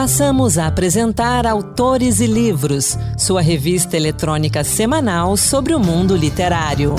Passamos 0.00 0.56
a 0.56 0.66
apresentar 0.66 1.46
Autores 1.46 2.20
e 2.20 2.26
Livros, 2.26 2.96
sua 3.18 3.42
revista 3.42 3.98
eletrônica 3.98 4.64
semanal 4.64 5.36
sobre 5.36 5.74
o 5.74 5.78
mundo 5.78 6.16
literário. 6.16 6.94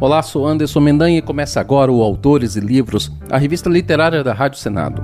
Olá, 0.00 0.20
sou 0.20 0.44
Anderson 0.44 0.80
Mendanha 0.80 1.18
e 1.18 1.22
começa 1.22 1.60
agora 1.60 1.92
o 1.92 2.02
Autores 2.02 2.56
e 2.56 2.60
Livros, 2.60 3.12
a 3.30 3.38
revista 3.38 3.70
literária 3.70 4.24
da 4.24 4.34
Rádio 4.34 4.58
Senado. 4.58 5.00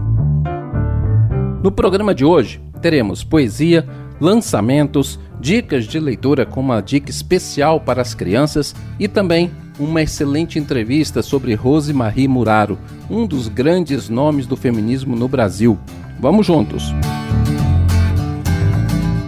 No 1.62 1.70
programa 1.70 2.12
de 2.12 2.24
hoje, 2.24 2.60
teremos 2.82 3.22
poesia, 3.22 3.88
lançamentos, 4.20 5.20
dicas 5.38 5.84
de 5.84 6.00
leitura 6.00 6.44
com 6.44 6.58
uma 6.58 6.80
dica 6.80 7.08
especial 7.08 7.78
para 7.78 8.02
as 8.02 8.14
crianças 8.14 8.74
e 8.98 9.06
também 9.06 9.52
uma 9.78 10.02
excelente 10.02 10.58
entrevista 10.58 11.22
sobre 11.22 11.54
Rose 11.54 11.92
Marie 11.92 12.28
Muraro, 12.28 12.78
um 13.10 13.26
dos 13.26 13.48
grandes 13.48 14.08
nomes 14.08 14.46
do 14.46 14.56
feminismo 14.56 15.16
no 15.16 15.28
Brasil. 15.28 15.78
Vamos 16.20 16.46
juntos! 16.46 16.92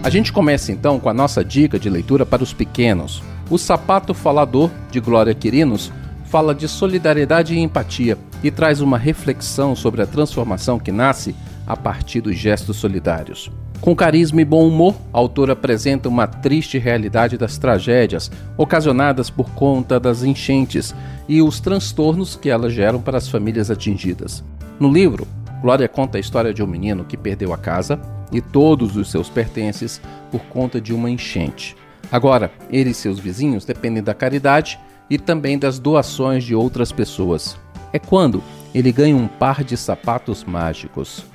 A 0.03 0.09
gente 0.09 0.31
começa 0.31 0.71
então 0.71 0.99
com 1.01 1.09
a 1.09 1.13
nossa 1.13 1.43
dica 1.43 1.77
de 1.77 1.89
leitura 1.89 2.25
para 2.25 2.41
os 2.41 2.53
pequenos. 2.53 3.21
O 3.49 3.57
Sapato 3.57 4.13
Falador, 4.13 4.71
de 4.89 5.01
Glória 5.01 5.33
Quirinos, 5.33 5.91
fala 6.25 6.55
de 6.55 6.67
solidariedade 6.67 7.53
e 7.53 7.59
empatia 7.59 8.17
e 8.41 8.49
traz 8.49 8.79
uma 8.79 8.97
reflexão 8.97 9.75
sobre 9.75 10.01
a 10.01 10.07
transformação 10.07 10.79
que 10.79 10.91
nasce 10.91 11.35
a 11.65 11.75
partir 11.75 12.21
dos 12.21 12.37
gestos 12.37 12.77
solidários. 12.77 13.51
Com 13.81 13.95
carisma 13.95 14.41
e 14.41 14.45
bom 14.45 14.67
humor, 14.67 14.95
a 15.13 15.17
autora 15.17 15.53
apresenta 15.53 16.09
uma 16.09 16.27
triste 16.27 16.77
realidade 16.77 17.37
das 17.37 17.57
tragédias 17.57 18.29
ocasionadas 18.57 19.29
por 19.29 19.49
conta 19.51 19.99
das 19.99 20.23
enchentes 20.23 20.93
e 21.27 21.41
os 21.41 21.59
transtornos 21.59 22.35
que 22.35 22.49
elas 22.49 22.73
geram 22.73 22.99
para 22.99 23.17
as 23.17 23.29
famílias 23.29 23.71
atingidas. 23.71 24.43
No 24.79 24.91
livro, 24.91 25.27
Glória 25.61 25.87
conta 25.87 26.17
a 26.17 26.21
história 26.21 26.53
de 26.53 26.61
um 26.61 26.67
menino 26.67 27.03
que 27.03 27.17
perdeu 27.17 27.51
a 27.53 27.57
casa 27.57 27.99
e 28.31 28.41
todos 28.41 28.95
os 28.95 29.09
seus 29.09 29.29
pertences 29.29 29.99
por 30.31 30.41
conta 30.41 30.79
de 30.79 30.93
uma 30.93 31.09
enchente. 31.09 31.75
Agora, 32.11 32.51
ele 32.69 32.91
e 32.91 32.93
seus 32.93 33.19
vizinhos 33.19 33.65
dependem 33.65 34.03
da 34.03 34.13
caridade 34.13 34.79
e 35.09 35.17
também 35.17 35.57
das 35.57 35.79
doações 35.79 36.43
de 36.43 36.53
outras 36.53 36.91
pessoas. 36.91 37.57
É 37.91 37.97
quando 37.97 38.43
ele 38.73 38.91
ganha 38.91 39.15
um 39.15 39.27
par 39.27 39.63
de 39.63 39.75
sapatos 39.75 40.43
mágicos. 40.43 41.25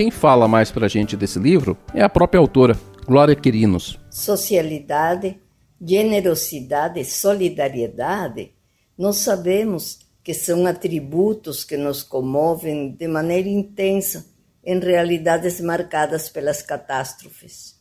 Quem 0.00 0.10
fala 0.10 0.48
mais 0.48 0.70
para 0.70 0.86
a 0.86 0.88
gente 0.88 1.14
desse 1.14 1.38
livro 1.38 1.76
é 1.92 2.02
a 2.02 2.08
própria 2.08 2.40
autora, 2.40 2.74
Glória 3.04 3.36
Quirinos. 3.36 4.00
Socialidade, 4.10 5.38
generosidade, 5.78 7.04
solidariedade, 7.04 8.54
nós 8.96 9.16
sabemos 9.16 9.98
que 10.24 10.32
são 10.32 10.64
atributos 10.64 11.64
que 11.64 11.76
nos 11.76 12.02
comovem 12.02 12.92
de 12.92 13.06
maneira 13.06 13.50
intensa 13.50 14.24
em 14.64 14.78
realidades 14.78 15.60
marcadas 15.60 16.30
pelas 16.30 16.62
catástrofes. 16.62 17.78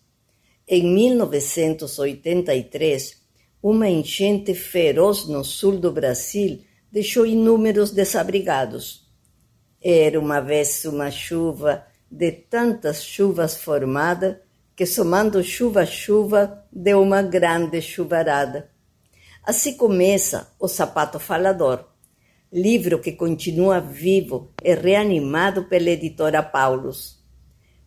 Em 0.67 0.93
1983, 0.93 3.15
uma 3.63 3.87
enchente 3.87 4.53
feroz 4.53 5.25
no 5.25 5.45
sul 5.45 5.79
do 5.79 5.93
Brasil 5.93 6.59
deixou 6.91 7.25
inúmeros 7.25 7.91
desabrigados. 7.91 9.07
Era 9.81 10.19
uma 10.19 10.41
vez 10.41 10.83
uma 10.83 11.09
chuva 11.09 11.87
de 12.11 12.31
tantas 12.31 13.03
chuvas 13.03 13.55
formada 13.55 14.41
que, 14.75 14.85
somando 14.85 15.43
chuva 15.43 15.81
a 15.81 15.85
chuva, 15.85 16.65
deu 16.71 17.01
uma 17.01 17.21
grande 17.21 17.81
chuvarada. 17.81 18.69
Assim 19.43 19.75
começa 19.75 20.53
O 20.59 20.67
Sapato 20.67 21.19
Falador, 21.19 21.85
livro 22.51 22.99
que 22.99 23.13
continua 23.13 23.79
vivo 23.79 24.53
e 24.63 24.73
reanimado 24.73 25.65
pela 25.65 25.89
editora 25.89 26.41
Paulus. 26.41 27.23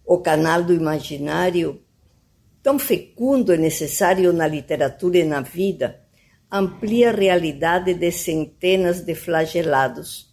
O 0.05 0.19
canal 0.19 0.63
do 0.63 0.75
imaginário 0.75 1.83
tão 2.63 2.79
fecundo 2.79 3.53
e 3.53 3.59
necessário 3.59 4.33
na 4.33 4.47
literatura 4.47 5.19
e 5.19 5.25
na 5.25 5.41
vida, 5.41 6.01
amplia 6.51 7.11
a 7.11 7.15
realidade 7.15 7.95
de 7.95 8.13
centenas 8.13 9.01
de 9.01 9.15
flagelados. 9.15 10.32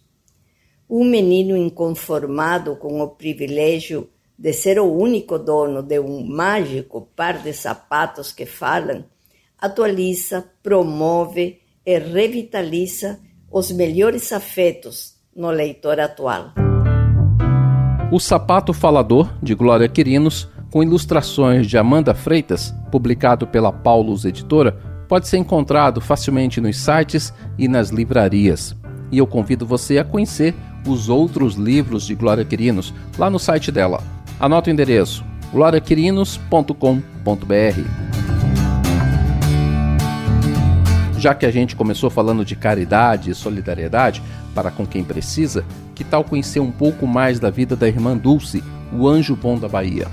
Um 0.92 1.04
menino 1.04 1.56
inconformado 1.56 2.74
com 2.74 3.00
o 3.00 3.06
privilégio 3.06 4.08
de 4.36 4.52
ser 4.52 4.80
o 4.80 4.92
único 4.92 5.38
dono 5.38 5.84
de 5.84 6.00
um 6.00 6.26
mágico 6.26 7.08
par 7.14 7.38
de 7.38 7.52
sapatos 7.52 8.32
que 8.32 8.44
falam, 8.44 9.04
atualiza, 9.56 10.44
promove 10.60 11.60
e 11.86 11.96
revitaliza 11.96 13.20
os 13.48 13.70
melhores 13.70 14.32
afetos 14.32 15.14
no 15.36 15.48
leitor 15.52 16.00
atual. 16.00 16.54
O 18.10 18.18
Sapato 18.18 18.72
Falador, 18.72 19.32
de 19.40 19.54
Glória 19.54 19.88
Quirinos, 19.88 20.48
com 20.72 20.82
ilustrações 20.82 21.68
de 21.68 21.78
Amanda 21.78 22.16
Freitas, 22.16 22.74
publicado 22.90 23.46
pela 23.46 23.70
Paulus 23.70 24.24
Editora, 24.24 24.72
pode 25.08 25.28
ser 25.28 25.36
encontrado 25.36 26.00
facilmente 26.00 26.60
nos 26.60 26.76
sites 26.78 27.32
e 27.56 27.68
nas 27.68 27.90
livrarias. 27.90 28.74
E 29.12 29.18
eu 29.18 29.26
convido 29.26 29.64
você 29.64 29.98
a 29.98 30.04
conhecer 30.04 30.52
os 30.86 31.08
outros 31.08 31.54
livros 31.54 32.06
de 32.06 32.14
Glória 32.14 32.44
Quirinos 32.44 32.94
lá 33.18 33.28
no 33.28 33.38
site 33.38 33.72
dela. 33.72 34.02
Anota 34.38 34.70
o 34.70 34.72
endereço 34.72 35.24
gloriaquirinos.com.br. 35.52 37.80
Já 41.18 41.34
que 41.34 41.44
a 41.44 41.50
gente 41.50 41.76
começou 41.76 42.08
falando 42.08 42.44
de 42.44 42.56
caridade 42.56 43.30
e 43.30 43.34
solidariedade 43.34 44.22
para 44.54 44.70
com 44.70 44.86
quem 44.86 45.04
precisa, 45.04 45.64
que 45.94 46.02
tal 46.02 46.24
conhecer 46.24 46.60
um 46.60 46.70
pouco 46.70 47.06
mais 47.06 47.38
da 47.38 47.50
vida 47.50 47.76
da 47.76 47.86
irmã 47.86 48.16
Dulce, 48.16 48.64
o 48.92 49.06
anjo 49.06 49.36
bom 49.36 49.58
da 49.58 49.68
Bahia? 49.68 50.08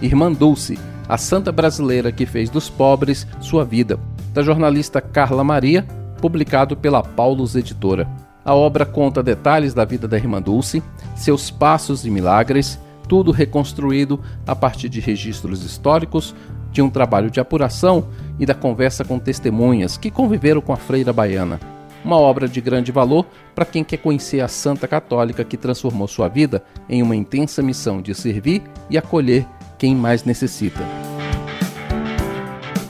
Irmã 0.00 0.32
Dulce, 0.32 0.78
a 1.08 1.18
santa 1.18 1.50
brasileira 1.50 2.12
que 2.12 2.24
fez 2.24 2.48
dos 2.48 2.70
pobres 2.70 3.26
sua 3.40 3.64
vida, 3.64 3.98
da 4.32 4.42
jornalista 4.42 5.00
Carla 5.00 5.42
Maria, 5.42 5.84
publicado 6.20 6.76
pela 6.76 7.02
Paulus 7.02 7.56
Editora. 7.56 8.08
A 8.44 8.54
obra 8.54 8.84
conta 8.84 9.22
detalhes 9.22 9.72
da 9.72 9.84
vida 9.84 10.06
da 10.06 10.18
irmã 10.18 10.40
Dulce, 10.42 10.82
seus 11.16 11.50
passos 11.50 12.04
e 12.04 12.10
milagres, 12.10 12.78
tudo 13.08 13.30
reconstruído 13.30 14.20
a 14.46 14.54
partir 14.54 14.88
de 14.88 15.00
registros 15.00 15.64
históricos, 15.64 16.34
de 16.70 16.82
um 16.82 16.90
trabalho 16.90 17.30
de 17.30 17.40
apuração 17.40 18.08
e 18.38 18.44
da 18.44 18.54
conversa 18.54 19.04
com 19.04 19.18
testemunhas 19.18 19.96
que 19.96 20.10
conviveram 20.10 20.60
com 20.60 20.72
a 20.72 20.76
freira 20.76 21.12
baiana. 21.12 21.58
Uma 22.04 22.16
obra 22.18 22.46
de 22.46 22.60
grande 22.60 22.92
valor 22.92 23.24
para 23.54 23.64
quem 23.64 23.82
quer 23.82 23.96
conhecer 23.96 24.40
a 24.40 24.48
santa 24.48 24.86
católica 24.86 25.42
que 25.42 25.56
transformou 25.56 26.06
sua 26.06 26.28
vida 26.28 26.62
em 26.86 27.02
uma 27.02 27.16
intensa 27.16 27.62
missão 27.62 28.02
de 28.02 28.14
servir 28.14 28.62
e 28.90 28.98
acolher 28.98 29.46
quem 29.78 29.96
mais 29.96 30.24
necessita. 30.24 31.13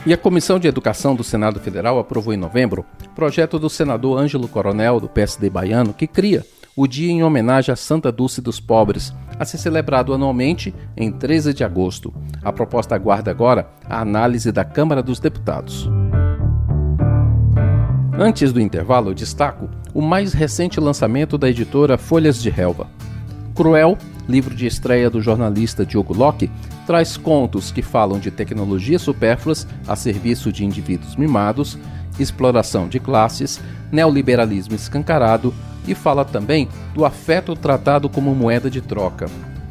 E 0.06 0.12
a 0.12 0.18
Comissão 0.18 0.58
de 0.58 0.68
Educação 0.68 1.14
do 1.14 1.24
Senado 1.24 1.58
Federal 1.58 1.98
aprovou 1.98 2.34
em 2.34 2.36
novembro 2.36 2.84
projeto 3.14 3.58
do 3.58 3.70
senador 3.70 4.18
Ângelo 4.18 4.46
Coronel, 4.46 5.00
do 5.00 5.08
PSD 5.08 5.48
baiano, 5.48 5.94
que 5.94 6.06
cria 6.06 6.44
o 6.76 6.86
dia 6.86 7.10
em 7.10 7.22
homenagem 7.22 7.72
a 7.72 7.76
Santa 7.76 8.12
Dulce 8.12 8.42
dos 8.42 8.60
Pobres, 8.60 9.14
a 9.38 9.46
ser 9.46 9.56
celebrado 9.56 10.12
anualmente 10.12 10.74
em 10.94 11.10
13 11.10 11.54
de 11.54 11.64
agosto. 11.64 12.12
A 12.42 12.52
proposta 12.52 12.94
aguarda 12.94 13.30
agora 13.30 13.70
a 13.88 14.00
análise 14.00 14.52
da 14.52 14.64
Câmara 14.64 15.02
dos 15.02 15.18
Deputados. 15.18 15.88
Antes 18.18 18.52
do 18.52 18.60
intervalo, 18.60 19.14
destaco 19.14 19.70
o 19.94 20.02
mais 20.02 20.34
recente 20.34 20.78
lançamento 20.78 21.38
da 21.38 21.48
editora 21.48 21.96
Folhas 21.96 22.42
de 22.42 22.50
Relva. 22.50 22.88
Cruel, 23.54 23.96
livro 24.28 24.54
de 24.54 24.66
estreia 24.66 25.08
do 25.08 25.22
jornalista 25.22 25.86
Diogo 25.86 26.12
Locke, 26.12 26.50
traz 26.86 27.16
contos 27.16 27.70
que 27.70 27.82
falam 27.82 28.18
de 28.18 28.30
tecnologias 28.30 29.02
supérfluas 29.02 29.66
a 29.86 29.96
serviço 29.96 30.52
de 30.52 30.64
indivíduos 30.64 31.16
mimados, 31.16 31.78
exploração 32.18 32.88
de 32.88 33.00
classes, 33.00 33.60
neoliberalismo 33.90 34.74
escancarado 34.74 35.54
e 35.86 35.94
fala 35.94 36.24
também 36.24 36.68
do 36.94 37.04
afeto 37.04 37.54
tratado 37.54 38.08
como 38.08 38.34
moeda 38.34 38.70
de 38.70 38.80
troca. 38.80 39.26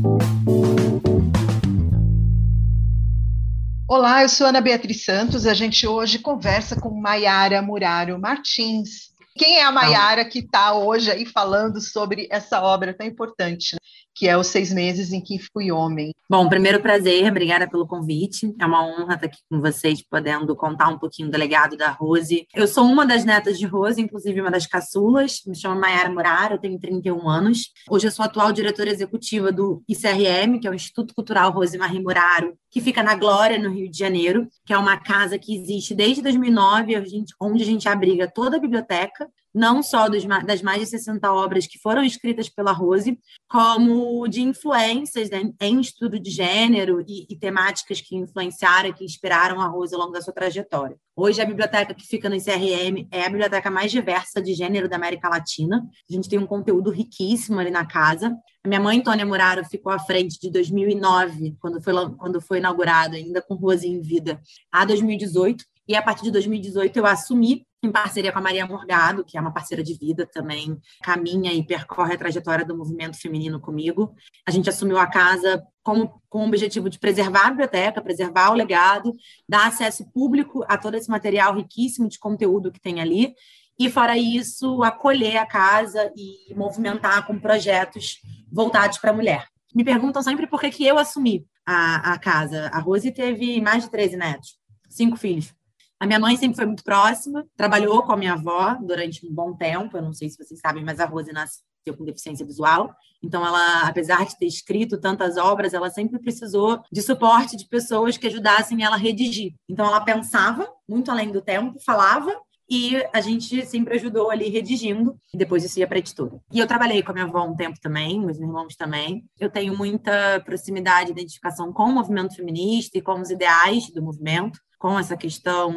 Olá, 3.86 4.22
eu 4.22 4.30
sou 4.30 4.46
Ana 4.46 4.62
Beatriz 4.62 5.04
Santos. 5.04 5.46
A 5.46 5.52
gente 5.52 5.86
hoje 5.86 6.18
conversa 6.18 6.80
com 6.80 6.98
Maiara 6.98 7.60
Muraro 7.60 8.18
Martins. 8.18 9.10
Quem 9.36 9.58
é 9.58 9.64
a 9.64 9.70
Maiara 9.70 10.24
que 10.24 10.38
está 10.38 10.72
hoje 10.72 11.10
aí 11.10 11.26
falando 11.26 11.78
sobre 11.78 12.26
essa 12.30 12.62
obra 12.62 12.94
tão 12.94 13.06
importante? 13.06 13.74
Né? 13.74 13.89
Que 14.20 14.28
é 14.28 14.36
os 14.36 14.48
seis 14.48 14.70
meses 14.70 15.14
em 15.14 15.20
que 15.22 15.38
fui 15.50 15.72
homem. 15.72 16.12
Bom, 16.28 16.46
primeiro 16.46 16.78
prazer, 16.82 17.26
obrigada 17.30 17.66
pelo 17.66 17.86
convite. 17.86 18.54
É 18.60 18.66
uma 18.66 18.84
honra 18.84 19.14
estar 19.14 19.26
aqui 19.26 19.38
com 19.50 19.62
vocês, 19.62 20.02
podendo 20.02 20.54
contar 20.54 20.88
um 20.88 20.98
pouquinho 20.98 21.30
do 21.30 21.38
legado 21.38 21.74
da 21.74 21.88
Rose. 21.88 22.46
Eu 22.54 22.68
sou 22.68 22.84
uma 22.84 23.06
das 23.06 23.24
netas 23.24 23.58
de 23.58 23.64
Rose, 23.64 23.98
inclusive 23.98 24.38
uma 24.38 24.50
das 24.50 24.66
caçulas. 24.66 25.40
Me 25.46 25.56
chamo 25.56 25.80
Mayara 25.80 26.10
Muraro, 26.10 26.56
eu 26.56 26.58
tenho 26.58 26.78
31 26.78 27.26
anos. 27.26 27.70
Hoje 27.88 28.08
eu 28.08 28.10
sou 28.10 28.22
atual 28.22 28.52
diretora 28.52 28.90
executiva 28.90 29.50
do 29.50 29.82
ICRM, 29.88 30.60
que 30.60 30.68
é 30.68 30.70
o 30.70 30.74
Instituto 30.74 31.14
Cultural 31.14 31.50
Rose 31.50 31.78
Marie 31.78 32.02
Muraro, 32.02 32.52
que 32.70 32.82
fica 32.82 33.02
na 33.02 33.14
Glória, 33.14 33.58
no 33.58 33.70
Rio 33.70 33.90
de 33.90 33.96
Janeiro, 33.96 34.46
que 34.66 34.74
é 34.74 34.76
uma 34.76 34.98
casa 34.98 35.38
que 35.38 35.56
existe 35.56 35.94
desde 35.94 36.20
2009, 36.20 36.92
onde 37.40 37.62
a 37.62 37.66
gente 37.66 37.88
abriga 37.88 38.30
toda 38.30 38.58
a 38.58 38.60
biblioteca, 38.60 39.30
não 39.54 39.82
só 39.82 40.08
dos, 40.08 40.24
das 40.46 40.62
mais 40.62 40.80
de 40.80 40.86
60 40.86 41.32
obras 41.32 41.66
que 41.66 41.78
foram 41.78 42.04
escritas 42.04 42.48
pela 42.48 42.72
Rose, 42.72 43.18
como 43.48 44.26
de 44.28 44.42
influências 44.42 45.28
né, 45.30 45.50
em 45.60 45.80
estudo 45.80 46.18
de 46.18 46.30
gênero 46.30 47.04
e, 47.06 47.26
e, 47.28 47.36
temáticas 47.36 48.00
que 48.00 48.16
influenciaram 48.16 48.88
e 48.88 48.92
que 48.92 49.04
inspiraram 49.04 49.60
a 49.60 49.66
Rose 49.66 49.94
ao 49.94 50.00
longo 50.00 50.12
da 50.12 50.22
sua 50.22 50.32
trajetória. 50.32 50.96
Hoje, 51.16 51.42
a 51.42 51.44
biblioteca 51.44 51.92
que 51.92 52.06
fica 52.06 52.28
no 52.28 52.36
ICRM 52.36 53.06
é 53.10 53.26
a 53.26 53.28
biblioteca 53.28 53.70
mais 53.70 53.90
diversa 53.90 54.40
de 54.40 54.54
gênero 54.54 54.88
da 54.88 54.96
América 54.96 55.28
Latina. 55.28 55.86
A 56.08 56.12
gente 56.12 56.28
tem 56.28 56.38
um 56.38 56.46
conteúdo 56.46 56.90
riquíssimo 56.90 57.58
ali 57.58 57.70
na 57.70 57.84
casa. 57.84 58.34
A 58.64 58.68
minha 58.68 58.80
mãe, 58.80 59.02
Tônia 59.02 59.26
Muraro, 59.26 59.64
ficou 59.64 59.92
à 59.92 59.98
frente 59.98 60.38
de 60.40 60.50
2009, 60.50 61.56
quando 61.60 61.82
foi, 61.82 61.92
quando 62.16 62.40
foi 62.40 62.58
inaugurado, 62.58 63.16
ainda 63.16 63.42
com 63.42 63.54
Rose 63.54 63.86
em 63.86 64.00
vida, 64.00 64.40
a 64.70 64.84
2018. 64.84 65.64
E 65.90 65.96
a 65.96 66.00
partir 66.00 66.22
de 66.22 66.30
2018 66.30 66.96
eu 66.96 67.04
assumi 67.04 67.66
em 67.82 67.90
parceria 67.90 68.30
com 68.30 68.38
a 68.38 68.42
Maria 68.42 68.64
Morgado, 68.64 69.24
que 69.24 69.36
é 69.36 69.40
uma 69.40 69.52
parceira 69.52 69.82
de 69.82 69.92
vida 69.92 70.24
também, 70.24 70.80
caminha 71.02 71.52
e 71.52 71.66
percorre 71.66 72.14
a 72.14 72.16
trajetória 72.16 72.64
do 72.64 72.78
movimento 72.78 73.20
feminino 73.20 73.58
comigo. 73.58 74.14
A 74.46 74.52
gente 74.52 74.70
assumiu 74.70 74.98
a 74.98 75.08
casa 75.08 75.60
como, 75.82 76.22
com 76.28 76.44
o 76.44 76.46
objetivo 76.46 76.88
de 76.88 76.96
preservar 76.96 77.48
a 77.48 77.50
biblioteca, 77.50 78.00
preservar 78.00 78.52
o 78.52 78.54
legado, 78.54 79.16
dar 79.48 79.66
acesso 79.66 80.08
público 80.12 80.64
a 80.68 80.78
todo 80.78 80.94
esse 80.94 81.10
material 81.10 81.56
riquíssimo 81.56 82.08
de 82.08 82.20
conteúdo 82.20 82.70
que 82.70 82.80
tem 82.80 83.00
ali, 83.00 83.34
e, 83.76 83.90
fora 83.90 84.16
isso, 84.16 84.84
acolher 84.84 85.38
a 85.38 85.46
casa 85.46 86.12
e 86.16 86.54
movimentar 86.54 87.26
com 87.26 87.36
projetos 87.36 88.20
voltados 88.48 88.98
para 88.98 89.10
a 89.10 89.14
mulher. 89.14 89.48
Me 89.74 89.82
perguntam 89.82 90.22
sempre 90.22 90.46
por 90.46 90.60
que, 90.60 90.70
que 90.70 90.86
eu 90.86 90.98
assumi 90.98 91.44
a, 91.66 92.12
a 92.12 92.18
casa. 92.20 92.68
A 92.72 92.78
Rose 92.78 93.10
teve 93.10 93.60
mais 93.60 93.82
de 93.82 93.90
13 93.90 94.16
netos, 94.16 94.56
cinco 94.88 95.16
filhos. 95.16 95.52
A 96.00 96.06
minha 96.06 96.18
mãe 96.18 96.34
sempre 96.34 96.56
foi 96.56 96.64
muito 96.64 96.82
próxima, 96.82 97.46
trabalhou 97.54 98.02
com 98.02 98.12
a 98.12 98.16
minha 98.16 98.32
avó 98.32 98.74
durante 98.80 99.26
um 99.26 99.30
bom 99.30 99.54
tempo. 99.54 99.98
Eu 99.98 100.02
não 100.02 100.14
sei 100.14 100.30
se 100.30 100.38
vocês 100.42 100.58
sabem, 100.58 100.82
mas 100.82 100.98
a 100.98 101.04
Rose 101.04 101.30
nasceu 101.30 101.94
com 101.94 102.06
deficiência 102.06 102.46
visual. 102.46 102.90
Então, 103.22 103.46
ela, 103.46 103.82
apesar 103.82 104.24
de 104.24 104.38
ter 104.38 104.46
escrito 104.46 104.98
tantas 104.98 105.36
obras, 105.36 105.74
ela 105.74 105.90
sempre 105.90 106.18
precisou 106.18 106.82
de 106.90 107.02
suporte 107.02 107.54
de 107.54 107.68
pessoas 107.68 108.16
que 108.16 108.26
ajudassem 108.26 108.82
ela 108.82 108.96
a 108.96 108.98
redigir. 108.98 109.54
Então, 109.68 109.84
ela 109.84 110.00
pensava 110.00 110.66
muito 110.88 111.10
além 111.10 111.30
do 111.30 111.42
tempo, 111.42 111.78
falava 111.84 112.34
e 112.70 112.96
a 113.12 113.20
gente 113.20 113.66
sempre 113.66 113.96
ajudou 113.96 114.30
ali 114.30 114.48
redigindo, 114.48 115.18
e 115.34 115.36
depois 115.36 115.64
isso 115.64 115.80
ia 115.80 115.88
para 115.88 115.98
editora. 115.98 116.40
E 116.52 116.60
eu 116.60 116.66
trabalhei 116.66 117.02
com 117.02 117.10
a 117.10 117.14
minha 117.14 117.26
avó 117.26 117.44
um 117.44 117.56
tempo 117.56 117.80
também, 117.80 118.20
meus 118.20 118.38
irmãos 118.38 118.76
também. 118.76 119.24
Eu 119.38 119.50
tenho 119.50 119.76
muita 119.76 120.40
proximidade 120.44 121.10
e 121.10 121.12
identificação 121.12 121.72
com 121.72 121.84
o 121.84 121.92
movimento 121.92 122.36
feminista 122.36 122.96
e 122.96 123.02
com 123.02 123.20
os 123.20 123.30
ideais 123.30 123.90
do 123.90 124.00
movimento 124.00 124.60
com 124.80 124.98
essa 124.98 125.14
questão 125.14 125.74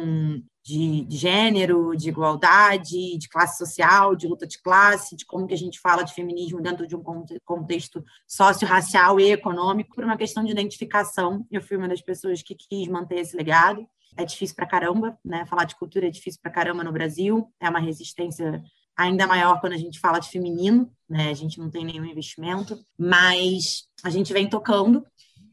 de, 0.64 1.04
de, 1.04 1.16
gênero, 1.18 1.94
de 1.94 2.08
igualdade, 2.08 3.18
de 3.18 3.28
classe 3.28 3.58
social, 3.58 4.16
de 4.16 4.26
luta 4.26 4.46
de 4.46 4.58
classe, 4.62 5.14
de 5.14 5.26
como 5.26 5.46
que 5.46 5.52
a 5.52 5.58
gente 5.58 5.78
fala 5.78 6.02
de 6.02 6.14
feminismo 6.14 6.62
dentro 6.62 6.86
de 6.86 6.96
um 6.96 7.02
contexto 7.44 8.02
socio-racial 8.26 9.20
e 9.20 9.30
econômico, 9.30 9.94
por 9.94 10.04
uma 10.04 10.16
questão 10.16 10.42
de 10.42 10.52
identificação. 10.52 11.46
Eu 11.50 11.60
fui 11.60 11.76
uma 11.76 11.86
das 11.86 12.00
pessoas 12.00 12.40
que 12.40 12.54
quis 12.54 12.88
manter 12.88 13.18
esse 13.18 13.36
legado. 13.36 13.86
É 14.16 14.24
difícil 14.24 14.54
para 14.54 14.66
caramba, 14.66 15.18
né? 15.24 15.44
Falar 15.46 15.64
de 15.64 15.76
cultura 15.76 16.06
é 16.06 16.10
difícil 16.10 16.40
para 16.42 16.52
caramba 16.52 16.84
no 16.84 16.92
Brasil. 16.92 17.52
É 17.60 17.68
uma 17.68 17.80
resistência 17.80 18.62
ainda 18.96 19.26
maior 19.26 19.60
quando 19.60 19.72
a 19.72 19.78
gente 19.78 19.98
fala 19.98 20.18
de 20.18 20.28
feminino, 20.28 20.90
né? 21.08 21.30
A 21.30 21.34
gente 21.34 21.58
não 21.58 21.70
tem 21.70 21.84
nenhum 21.84 22.04
investimento, 22.04 22.78
mas 22.98 23.88
a 24.04 24.10
gente 24.10 24.32
vem 24.32 24.48
tocando. 24.48 25.04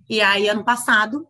E 0.09 0.21
aí, 0.21 0.47
ano 0.47 0.63
passado, 0.63 1.27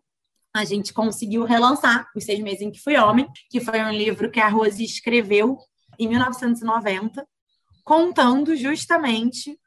a 0.54 0.64
gente 0.64 0.92
conseguiu 0.92 1.44
relançar 1.44 2.08
Os 2.14 2.24
Seis 2.24 2.40
Meses 2.40 2.62
em 2.62 2.70
que 2.70 2.80
Fui 2.80 2.96
Homem, 2.96 3.26
que 3.48 3.60
foi 3.60 3.82
um 3.82 3.92
livro 3.92 4.30
que 4.30 4.40
a 4.40 4.48
Rose 4.48 4.84
escreveu 4.84 5.58
em 5.98 6.08
1990, 6.08 7.26
contando 7.84 8.54
justamente 8.56 9.58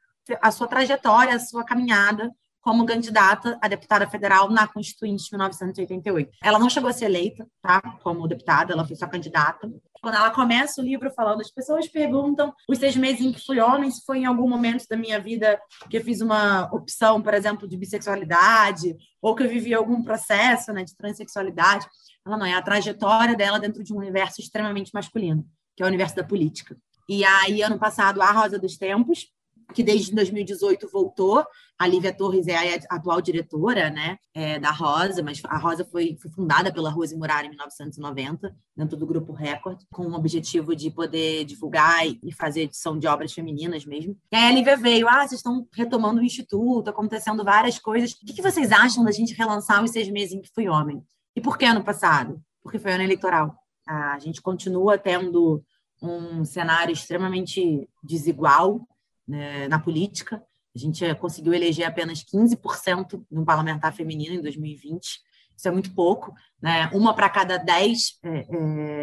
a 0.42 0.52
sua 0.52 0.68
trajetória, 0.68 1.36
a 1.36 1.40
sua 1.40 1.64
caminhada 1.64 2.32
como 2.66 2.84
candidata 2.84 3.60
a 3.62 3.68
deputada 3.68 4.08
federal 4.10 4.50
na 4.50 4.68
Constituinte 4.68 5.26
de 5.26 5.30
1988. 5.34 6.32
Ela 6.44 6.58
não 6.58 6.68
chegou 6.68 6.90
a 6.90 6.94
ser 6.94 7.06
eleita, 7.06 7.48
tá? 7.62 7.80
Como 8.02 8.28
deputada, 8.28 8.74
ela 8.74 8.84
foi 8.84 8.95
só 8.95 9.06
candidata. 9.06 9.72
Quando 10.02 10.16
ela 10.16 10.31
começa 10.31 10.81
o 10.81 10.84
livro 10.84 11.12
falando, 11.12 11.42
as 11.42 11.52
pessoas 11.52 11.88
perguntam 11.88 12.52
os 12.68 12.80
seis 12.80 12.95
meses 12.95 13.22
em 13.22 13.31
que 13.31 13.45
fui 13.45 13.60
homem, 13.60 13.92
se 13.92 14.04
foi 14.04 14.22
em 14.22 14.26
algum 14.26 14.50
momento 14.50 14.84
da 14.90 14.98
minha 14.98 15.19
vida 15.19 15.62
que 15.92 15.98
eu 15.98 16.04
fiz 16.04 16.22
uma 16.22 16.68
opção, 16.74 17.22
por 17.22 17.36
exemplo, 17.36 17.68
de 17.68 17.78
bissexualidade, 17.78 18.98
ou 19.22 19.36
que 19.36 19.44
eu 19.44 19.50
vivi 19.50 19.72
algum 19.72 20.02
processo 20.04 20.74
né, 20.74 20.84
de 20.84 20.95
transexualidade. 20.98 21.86
Ela 22.26 22.36
não 22.36 22.48
é 22.48 22.56
a 22.56 22.64
trajetória 22.64 23.36
dela 23.36 23.60
dentro 23.60 23.84
de 23.84 23.94
um 23.94 23.98
universo 23.98 24.42
extremamente 24.42 24.90
masculino, 24.92 25.45
que 25.78 25.84
é 25.84 25.86
o 25.86 25.90
universo 25.90 26.16
da 26.16 26.24
política. 26.24 26.76
E 27.07 27.24
aí, 27.24 27.62
ano 27.62 27.78
passado, 27.78 28.24
a 28.24 28.31
Rosa 28.31 28.57
dos 28.57 28.76
Tempos, 28.76 29.28
que 29.74 29.84
desde 29.84 30.14
2018 30.14 30.90
voltou. 30.92 31.45
A 31.78 31.88
Lívia 31.88 32.14
Torres 32.14 32.48
é 32.48 32.56
a 32.56 32.96
atual 32.96 33.20
diretora 33.22 33.90
né, 33.90 34.18
é, 34.34 34.58
da 34.58 34.72
Rosa, 34.72 35.22
mas 35.22 35.42
a 35.44 35.58
Rosa 35.58 35.84
foi, 35.84 36.18
foi 36.22 36.32
fundada 36.32 36.72
pela 36.72 36.90
Rose 36.90 37.16
Murari 37.16 37.48
em 37.48 37.50
1990, 37.50 38.56
dentro 38.76 38.96
do 38.96 39.06
Grupo 39.06 39.34
Record, 39.34 39.82
com 39.92 40.08
o 40.08 40.16
objetivo 40.16 40.74
de 40.74 40.90
poder 40.90 41.44
divulgar 41.44 42.08
e 42.08 42.32
fazer 42.32 42.62
edição 42.62 42.98
de 42.98 43.08
obras 43.08 43.34
femininas 43.34 43.86
mesmo. 43.86 44.18
E 44.32 44.36
aí 44.36 44.46
a 44.46 44.52
Lívia 44.52 44.78
veio, 44.78 45.08
ah, 45.10 45.28
vocês 45.28 45.40
estão 45.40 45.68
retomando 45.74 46.22
o 46.22 46.24
Instituto, 46.24 46.90
acontecendo 46.90 47.44
várias 47.44 47.78
coisas. 47.78 48.12
O 48.12 48.26
que, 48.26 48.34
que 48.34 48.42
vocês 48.42 48.72
acham 48.72 49.04
da 49.04 49.12
gente 49.12 49.34
relançar 49.34 49.84
os 49.84 49.92
seis 49.92 50.10
meses 50.10 50.34
em 50.34 50.42
que 50.42 50.52
fui 50.54 50.70
homem? 50.70 51.04
E 51.36 51.42
por 51.42 51.58
que 51.58 51.66
ano 51.66 51.84
passado? 51.84 52.42
Porque 52.64 52.80
foi 52.80 52.94
ano 52.94 53.04
eleitoral. 53.04 53.54
A 53.86 54.18
gente 54.20 54.42
continua 54.42 54.98
tendo 54.98 55.62
um 56.02 56.46
cenário 56.46 56.94
extremamente 56.94 57.88
desigual 58.02 58.80
né, 59.28 59.68
na 59.68 59.80
política. 59.80 60.42
A 60.76 60.80
gente 60.80 61.16
conseguiu 61.16 61.54
eleger 61.54 61.86
apenas 61.86 62.24
15% 62.24 63.24
no 63.32 63.46
parlamentar 63.46 63.94
feminino 63.94 64.36
em 64.36 64.42
2020. 64.42 65.22
Isso 65.58 65.68
é 65.70 65.72
muito 65.72 65.94
pouco, 65.96 66.34
né? 66.62 66.90
Uma 66.94 67.14
para 67.14 67.30
cada 67.30 67.58
dez 67.58 68.20
é, 68.22 68.46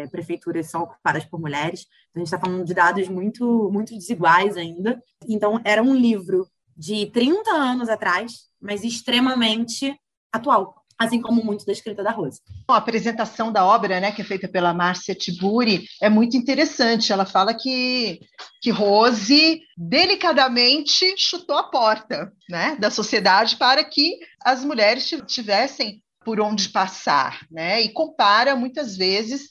é, 0.03 0.07
prefeituras 0.07 0.67
são 0.67 0.83
ocupadas 0.83 1.25
por 1.25 1.39
mulheres. 1.39 1.87
Então, 2.11 2.17
a 2.17 2.19
gente 2.19 2.27
está 2.27 2.39
falando 2.39 2.63
de 2.63 2.73
dados 2.73 3.07
muito, 3.09 3.71
muito 3.71 3.93
desiguais 3.93 4.55
ainda. 4.55 5.01
Então, 5.27 5.59
era 5.63 5.81
um 5.81 5.95
livro 5.95 6.47
de 6.77 7.07
30 7.07 7.49
anos 7.51 7.89
atrás, 7.89 8.49
mas 8.61 8.83
extremamente 8.83 9.99
atual 10.31 10.82
assim 11.03 11.21
como 11.21 11.43
muito 11.43 11.65
da 11.65 11.71
escrita 11.71 12.03
da 12.03 12.11
Rose. 12.11 12.39
A 12.67 12.77
apresentação 12.77 13.51
da 13.51 13.65
obra, 13.65 13.99
né, 13.99 14.11
que 14.11 14.21
é 14.21 14.25
feita 14.25 14.47
pela 14.47 14.73
Márcia 14.73 15.15
Tiburi, 15.15 15.85
é 16.01 16.09
muito 16.09 16.35
interessante. 16.37 17.11
Ela 17.11 17.25
fala 17.25 17.53
que, 17.53 18.19
que 18.61 18.71
Rose 18.71 19.61
delicadamente 19.77 21.15
chutou 21.17 21.57
a 21.57 21.63
porta 21.63 22.31
né, 22.49 22.75
da 22.79 22.89
sociedade 22.89 23.57
para 23.57 23.83
que 23.83 24.17
as 24.43 24.63
mulheres 24.63 25.09
tivessem 25.27 26.01
por 26.23 26.39
onde 26.39 26.69
passar, 26.69 27.45
né? 27.51 27.81
E 27.81 27.89
compara 27.89 28.55
muitas 28.55 28.95
vezes 28.95 29.49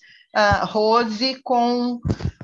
Rose 0.64 1.38
com, 1.42 2.00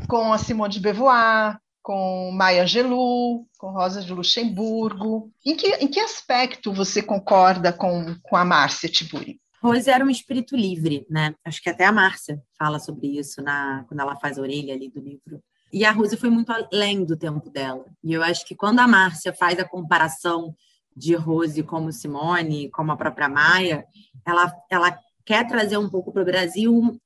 com 0.07 0.33
a 0.33 0.39
Simone 0.39 0.75
de 0.75 0.81
Beauvoir, 0.81 1.59
com 1.89 2.31
Maya 2.33 2.65
Angelou, 2.65 3.49
com 3.57 3.71
Rosa 3.71 4.03
de 4.03 4.13
Luxemburgo. 4.13 5.33
Em 5.43 5.57
que, 5.57 5.69
em 5.77 5.89
que 5.89 5.99
aspecto 5.99 6.71
você 6.71 7.01
concorda 7.03 7.73
com, 7.73 8.15
com 8.23 8.37
a 8.37 8.45
Márcia 8.45 8.91
Tiburi? 8.91 9.41
Rose 9.63 9.89
era 9.89 10.05
um 10.05 10.11
espírito 10.11 10.55
livre, 10.55 11.07
né? 11.09 11.35
Acho 11.43 11.63
que 11.63 11.71
até 11.71 11.87
a 11.87 11.93
Márcia 11.93 12.43
fala 12.59 12.79
sobre 12.79 13.19
isso 13.19 13.41
na, 13.41 13.87
quando 13.89 14.01
ela 14.01 14.17
faz 14.17 14.39
a 14.39 14.43
orelha 14.43 14.75
ali 14.75 14.91
do 14.91 15.01
livro. 15.01 15.43
E 15.73 15.83
a 15.83 15.91
Rose 15.91 16.15
foi 16.19 16.29
muito 16.29 16.53
além 16.53 17.07
do 17.07 17.17
tempo 17.17 17.49
dela. 17.49 17.87
E 18.05 18.13
eu 18.13 18.23
acho 18.23 18.45
que 18.45 18.55
quando 18.55 18.81
a 18.81 18.87
Márcia 18.87 19.33
faz 19.33 19.59
a 19.59 19.65
comparação 19.65 20.55
de 20.95 21.15
Rose 21.15 21.63
como 21.63 21.91
Simone, 21.91 22.69
como 22.69 22.93
a 22.93 22.99
própria 22.99 23.31
Maia, 23.31 23.87
ela, 24.27 24.55
ela 24.71 24.99
quer 25.25 25.47
trazer 25.47 25.79
um 25.79 25.89
pouco 25.89 26.13
para 26.13 26.21
o 26.21 26.27
Brasil 26.27 27.01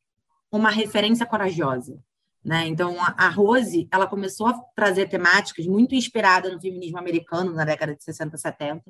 uma 0.50 0.70
referência 0.70 1.24
corajosa. 1.24 2.02
Né? 2.44 2.66
Então, 2.66 2.96
a 2.98 3.28
Rose 3.28 3.88
ela 3.90 4.06
começou 4.06 4.48
a 4.48 4.54
trazer 4.74 5.08
temáticas 5.08 5.66
muito 5.66 5.94
inspiradas 5.94 6.52
no 6.52 6.60
feminismo 6.60 6.98
americano 6.98 7.52
na 7.52 7.64
década 7.64 7.94
de 7.94 8.02
60, 8.02 8.36
70. 8.36 8.82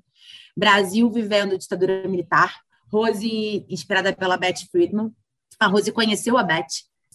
Brasil 0.56 1.11
vivendo 1.11 1.59
ditadura 1.59 2.09
militar. 2.09 2.61
Rose, 2.90 3.66
inspirada 3.68 4.12
pela 4.14 4.37
Beth 4.37 4.66
Friedman. 4.71 5.12
A 5.61 5.66
Rose 5.66 5.92
conheceu 5.92 6.38
a 6.38 6.42
Beth 6.42 6.66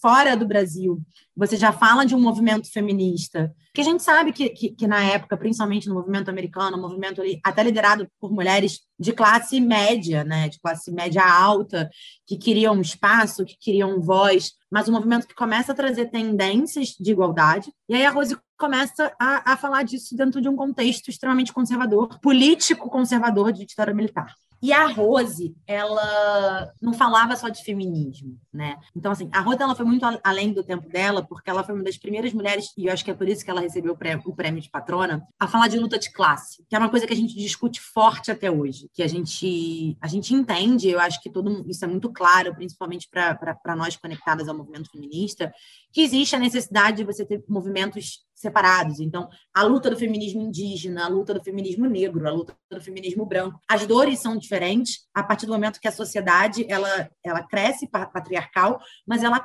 fora 0.01 0.35
do 0.35 0.47
Brasil, 0.47 1.01
você 1.35 1.55
já 1.55 1.71
fala 1.71 2.05
de 2.05 2.15
um 2.15 2.19
movimento 2.19 2.71
feminista, 2.71 3.53
que 3.73 3.81
a 3.81 3.83
gente 3.83 4.01
sabe 4.01 4.33
que, 4.33 4.49
que, 4.49 4.69
que 4.71 4.87
na 4.87 5.03
época, 5.03 5.37
principalmente 5.37 5.87
no 5.87 5.93
movimento 5.93 6.29
americano, 6.29 6.77
um 6.77 6.81
movimento 6.81 7.21
até 7.43 7.63
liderado 7.63 8.07
por 8.19 8.31
mulheres 8.31 8.79
de 8.99 9.13
classe 9.13 9.61
média, 9.61 10.23
né, 10.23 10.49
de 10.49 10.59
classe 10.59 10.91
média 10.91 11.23
alta, 11.23 11.87
que 12.25 12.37
queriam 12.37 12.81
espaço, 12.81 13.45
que 13.45 13.55
queriam 13.59 14.01
voz, 14.01 14.53
mas 14.71 14.89
um 14.89 14.93
movimento 14.93 15.27
que 15.27 15.35
começa 15.35 15.73
a 15.73 15.75
trazer 15.75 16.07
tendências 16.07 16.95
de 16.99 17.11
igualdade. 17.11 17.71
E 17.87 17.93
aí 17.93 18.03
a 18.03 18.09
Rose 18.09 18.35
começa 18.57 19.13
a, 19.19 19.53
a 19.53 19.57
falar 19.57 19.83
disso 19.83 20.15
dentro 20.15 20.41
de 20.41 20.49
um 20.49 20.55
contexto 20.55 21.09
extremamente 21.09 21.53
conservador, 21.53 22.19
político 22.19 22.89
conservador 22.89 23.51
de 23.51 23.63
ditadura 23.63 23.95
militar. 23.95 24.33
E 24.61 24.73
a 24.73 24.87
Rose, 24.87 25.55
ela 25.67 26.73
não 26.81 26.93
falava 26.93 27.35
só 27.35 27.49
de 27.49 27.63
feminismo, 27.63 28.39
né? 28.51 28.77
Então, 28.95 29.11
assim, 29.11 29.29
a 29.31 29.39
Rose 29.39 29.61
ela 29.61 29.75
foi 29.75 29.85
muito 29.85 30.03
além 30.23 30.51
do 30.51 30.63
tempo 30.63 30.89
dela, 30.89 31.25
porque 31.25 31.49
ela 31.49 31.63
foi 31.63 31.75
uma 31.75 31.83
das 31.83 31.97
primeiras 31.97 32.33
mulheres, 32.33 32.73
e 32.77 32.87
eu 32.87 32.93
acho 32.93 33.05
que 33.05 33.11
é 33.11 33.13
por 33.13 33.27
isso 33.29 33.45
que 33.45 33.51
ela 33.51 33.61
recebeu 33.61 33.93
o 33.93 34.35
prêmio, 34.35 34.61
de 34.61 34.69
patrona, 34.69 35.23
a 35.39 35.47
falar 35.47 35.67
de 35.67 35.77
luta 35.77 35.99
de 35.99 36.11
classe, 36.11 36.65
que 36.67 36.75
é 36.75 36.79
uma 36.79 36.89
coisa 36.89 37.05
que 37.05 37.13
a 37.13 37.15
gente 37.15 37.35
discute 37.35 37.79
forte 37.79 38.31
até 38.31 38.49
hoje, 38.49 38.89
que 38.93 39.03
a 39.03 39.07
gente, 39.07 39.97
a 40.01 40.07
gente 40.07 40.33
entende, 40.33 40.89
eu 40.89 40.99
acho 40.99 41.21
que 41.21 41.29
todo 41.29 41.63
isso 41.69 41.85
é 41.85 41.87
muito 41.87 42.11
claro, 42.11 42.55
principalmente 42.55 43.07
para 43.09 43.75
nós 43.75 43.95
conectadas 43.95 44.47
ao 44.47 44.57
movimento 44.57 44.89
feminista, 44.89 45.53
que 45.91 46.01
existe 46.01 46.35
a 46.35 46.39
necessidade 46.39 46.97
de 46.97 47.03
você 47.03 47.25
ter 47.25 47.43
movimentos 47.47 48.26
separados. 48.37 48.99
Então, 48.99 49.27
a 49.51 49.63
luta 49.63 49.89
do 49.89 49.97
feminismo 49.97 50.41
indígena, 50.41 51.05
a 51.05 51.07
luta 51.07 51.33
do 51.33 51.43
feminismo 51.43 51.87
negro, 51.87 52.27
a 52.27 52.31
luta 52.31 52.55
do 52.69 52.79
feminismo 52.79 53.25
branco, 53.25 53.59
as 53.67 53.87
dores 53.87 54.19
são 54.19 54.37
diferentes 54.37 55.07
a 55.11 55.23
partir 55.23 55.47
do 55.47 55.51
momento 55.51 55.79
que 55.79 55.87
a 55.87 55.91
sociedade 55.91 56.63
ela, 56.69 57.09
ela 57.23 57.41
cresce 57.41 57.87
patriarcal, 57.87 58.79
mas 59.07 59.23
ela 59.23 59.43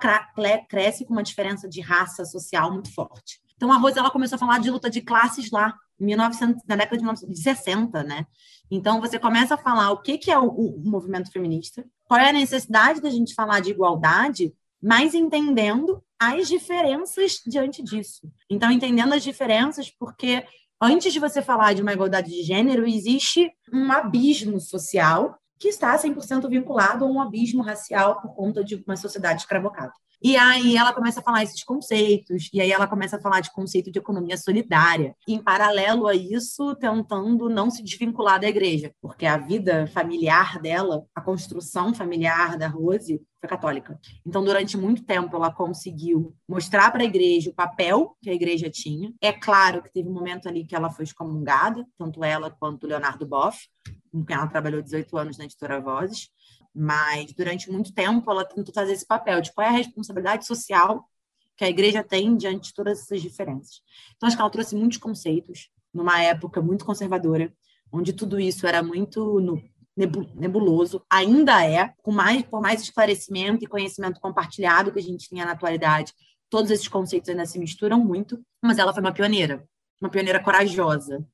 cresce 0.69 1.07
com 1.07 1.15
uma 1.15 1.23
diferença 1.23 1.67
de 1.67 1.81
raça 1.81 2.27
social 2.27 2.71
muito 2.71 2.95
forte. 2.95 3.41
Então, 3.57 3.73
a 3.73 3.79
Rose 3.79 3.99
ela 3.99 4.11
começou 4.11 4.37
a 4.37 4.39
falar 4.39 4.59
de 4.59 4.71
luta 4.71 4.91
de 4.91 5.01
classes 5.01 5.51
lá, 5.51 5.75
1900, 5.99 6.63
na 6.67 6.77
década 6.77 6.99
de 6.99 7.05
1960, 7.05 8.03
né? 8.03 8.27
Então, 8.71 9.01
você 9.01 9.19
começa 9.19 9.55
a 9.55 9.59
falar 9.59 9.91
o 9.93 10.03
que, 10.03 10.19
que 10.19 10.31
é 10.31 10.39
o, 10.39 10.49
o 10.49 10.83
movimento 10.85 11.31
feminista, 11.31 11.85
qual 12.05 12.21
é 12.21 12.29
a 12.29 12.33
necessidade 12.33 13.01
da 13.01 13.09
gente 13.09 13.35
falar 13.35 13.61
de 13.61 13.71
igualdade, 13.71 14.53
mas 14.83 15.15
entendendo 15.15 16.03
as 16.23 16.49
diferenças 16.49 17.41
diante 17.47 17.83
disso. 17.83 18.31
Então, 18.49 18.71
entendendo 18.71 19.13
as 19.13 19.23
diferenças, 19.23 19.91
porque 19.91 20.45
antes 20.81 21.13
de 21.13 21.19
você 21.19 21.43
falar 21.43 21.73
de 21.75 21.83
uma 21.83 21.93
igualdade 21.93 22.31
de 22.31 22.43
gênero, 22.43 22.87
existe 22.87 23.51
um 23.73 23.91
abismo 23.91 24.61
social 24.61 25.39
que 25.59 25.69
está 25.69 25.97
100% 25.97 26.49
vinculado 26.49 27.05
a 27.05 27.09
um 27.09 27.21
abismo 27.21 27.63
racial 27.63 28.21
por 28.21 28.35
conta 28.35 28.65
de 28.65 28.83
uma 28.87 28.97
sociedade 28.97 29.43
escravocrata. 29.43 29.95
E 30.25 30.37
aí 30.37 30.77
ela 30.77 30.93
começa 30.93 31.19
a 31.19 31.23
falar 31.23 31.43
esses 31.43 31.65
conceitos, 31.65 32.49
e 32.53 32.61
aí 32.61 32.71
ela 32.71 32.87
começa 32.87 33.17
a 33.17 33.21
falar 33.21 33.41
de 33.41 33.51
conceito 33.51 33.91
de 33.91 33.99
economia 33.99 34.37
solidária. 34.37 35.17
Em 35.27 35.43
paralelo 35.43 36.07
a 36.07 36.15
isso, 36.15 36.77
tentando 36.77 37.49
não 37.49 37.71
se 37.71 37.83
desvincular 37.83 38.41
da 38.41 38.49
igreja, 38.49 38.93
porque 39.01 39.27
a 39.27 39.37
vida 39.37 39.89
familiar 39.89 40.61
dela, 40.61 41.05
a 41.13 41.21
construção 41.21 41.93
familiar 41.93 42.57
da 42.57 42.69
Rose, 42.69 43.21
foi 43.43 43.49
católica. 43.49 43.99
Então, 44.25 44.45
durante 44.45 44.77
muito 44.77 45.03
tempo, 45.03 45.35
ela 45.35 45.53
conseguiu 45.53 46.33
mostrar 46.49 46.93
para 46.93 47.03
a 47.03 47.05
igreja 47.05 47.51
o 47.51 47.55
papel 47.55 48.17
que 48.23 48.31
a 48.31 48.33
igreja 48.33 48.71
tinha. 48.71 49.13
É 49.21 49.33
claro 49.33 49.83
que 49.83 49.93
teve 49.93 50.09
um 50.09 50.13
momento 50.13 50.49
ali 50.49 50.65
que 50.65 50.77
ela 50.77 50.89
foi 50.89 51.05
excomungada, 51.05 51.85
tanto 51.99 52.23
ela 52.23 52.53
quanto 52.53 52.85
o 52.85 52.87
Leonardo 52.87 53.27
Boff, 53.27 53.69
com 54.13 54.25
quem 54.25 54.37
ela 54.37 54.47
trabalhou 54.47 54.81
18 54.81 55.17
anos 55.17 55.39
na 55.39 55.45
editora 55.45 55.81
Vozes. 55.81 56.31
Mas 56.73 57.33
durante 57.33 57.69
muito 57.69 57.93
tempo 57.93 58.31
ela 58.31 58.45
tentou 58.45 58.73
fazer 58.73 58.93
esse 58.93 59.07
papel 59.07 59.41
de 59.41 59.53
qual 59.53 59.67
é 59.67 59.71
a 59.71 59.73
responsabilidade 59.73 60.47
social 60.47 61.05
que 61.57 61.65
a 61.65 61.69
igreja 61.69 62.03
tem 62.03 62.37
diante 62.37 62.69
de 62.69 62.75
todas 62.75 63.01
essas 63.01 63.21
diferenças. 63.21 63.83
Então 64.17 64.29
acho 64.29 64.37
que 64.37 64.41
ela 64.41 64.51
trouxe 64.51 64.77
muitos 64.77 64.99
conceitos 64.99 65.69
numa 65.93 66.23
época 66.23 66.63
muito 66.63 66.85
conservadora, 66.85 67.53
onde 67.93 68.13
tudo 68.13 68.41
isso 68.41 68.67
era 68.67 68.83
muito 68.83 69.39
nebuloso, 69.97 71.05
ainda 71.11 71.65
é, 71.65 71.93
com 72.03 72.11
mais 72.11 72.43
por 72.43 72.61
mais 72.61 72.83
esclarecimento 72.83 73.65
e 73.65 73.69
conhecimento 73.69 74.21
compartilhado 74.21 74.91
que 74.93 74.99
a 74.99 75.03
gente 75.03 75.29
tinha 75.29 75.45
na 75.45 75.53
atualidade, 75.53 76.15
todos 76.49 76.71
esses 76.71 76.89
conceitos 76.89 77.29
ainda 77.29 77.47
se 77.47 77.59
misturam 77.59 78.01
muito, 78.01 78.41
mas 78.63 78.79
ela 78.79 78.93
foi 78.93 79.03
uma 79.03 79.13
pioneira, 79.13 79.65
uma 80.01 80.11
pioneira 80.11 80.41
corajosa. 80.41 81.25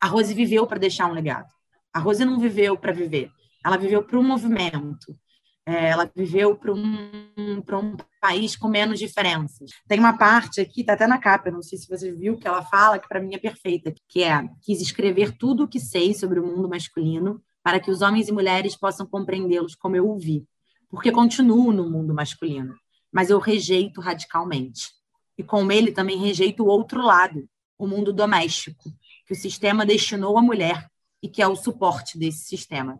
A 0.00 0.06
Rose 0.06 0.34
viveu 0.34 0.66
para 0.66 0.78
deixar 0.78 1.06
um 1.06 1.12
legado. 1.12 1.48
A 1.92 1.98
Rose 1.98 2.24
não 2.24 2.38
viveu 2.38 2.76
para 2.76 2.92
viver, 2.92 3.30
ela 3.64 3.76
viveu 3.76 4.02
para 4.02 4.18
um 4.18 4.22
movimento, 4.22 5.16
é, 5.64 5.90
ela 5.90 6.10
viveu 6.14 6.56
para 6.56 6.72
um, 6.72 7.10
um 7.36 7.96
país 8.20 8.56
com 8.56 8.68
menos 8.68 8.98
diferenças. 8.98 9.70
Tem 9.86 9.98
uma 9.98 10.16
parte 10.16 10.60
aqui, 10.60 10.80
está 10.80 10.94
até 10.94 11.06
na 11.06 11.18
capa, 11.18 11.50
não 11.50 11.62
sei 11.62 11.78
se 11.78 11.88
você 11.88 12.10
viu, 12.10 12.36
que 12.36 12.48
ela 12.48 12.62
fala, 12.62 12.98
que 12.98 13.08
para 13.08 13.20
mim 13.20 13.34
é 13.34 13.38
perfeita, 13.38 13.94
que 14.08 14.22
é, 14.22 14.48
quis 14.62 14.80
escrever 14.80 15.36
tudo 15.36 15.64
o 15.64 15.68
que 15.68 15.78
sei 15.78 16.14
sobre 16.14 16.40
o 16.40 16.46
mundo 16.46 16.68
masculino 16.68 17.42
para 17.68 17.78
que 17.78 17.90
os 17.90 18.00
homens 18.00 18.28
e 18.28 18.32
mulheres 18.32 18.74
possam 18.74 19.06
compreendê-los 19.06 19.74
como 19.74 19.94
eu 19.94 20.08
o 20.08 20.18
vi, 20.18 20.42
porque 20.88 21.12
continuo 21.12 21.70
no 21.70 21.90
mundo 21.90 22.14
masculino, 22.14 22.74
mas 23.12 23.28
eu 23.28 23.38
rejeito 23.38 24.00
radicalmente. 24.00 24.88
E 25.36 25.42
com 25.44 25.70
ele 25.70 25.92
também 25.92 26.16
rejeito 26.16 26.62
o 26.64 26.66
outro 26.66 27.02
lado, 27.02 27.46
o 27.78 27.86
mundo 27.86 28.10
doméstico, 28.10 28.90
que 29.26 29.34
o 29.34 29.36
sistema 29.36 29.84
destinou 29.84 30.38
à 30.38 30.40
mulher 30.40 30.88
e 31.22 31.28
que 31.28 31.42
é 31.42 31.46
o 31.46 31.54
suporte 31.54 32.16
desse 32.16 32.46
sistema 32.46 32.98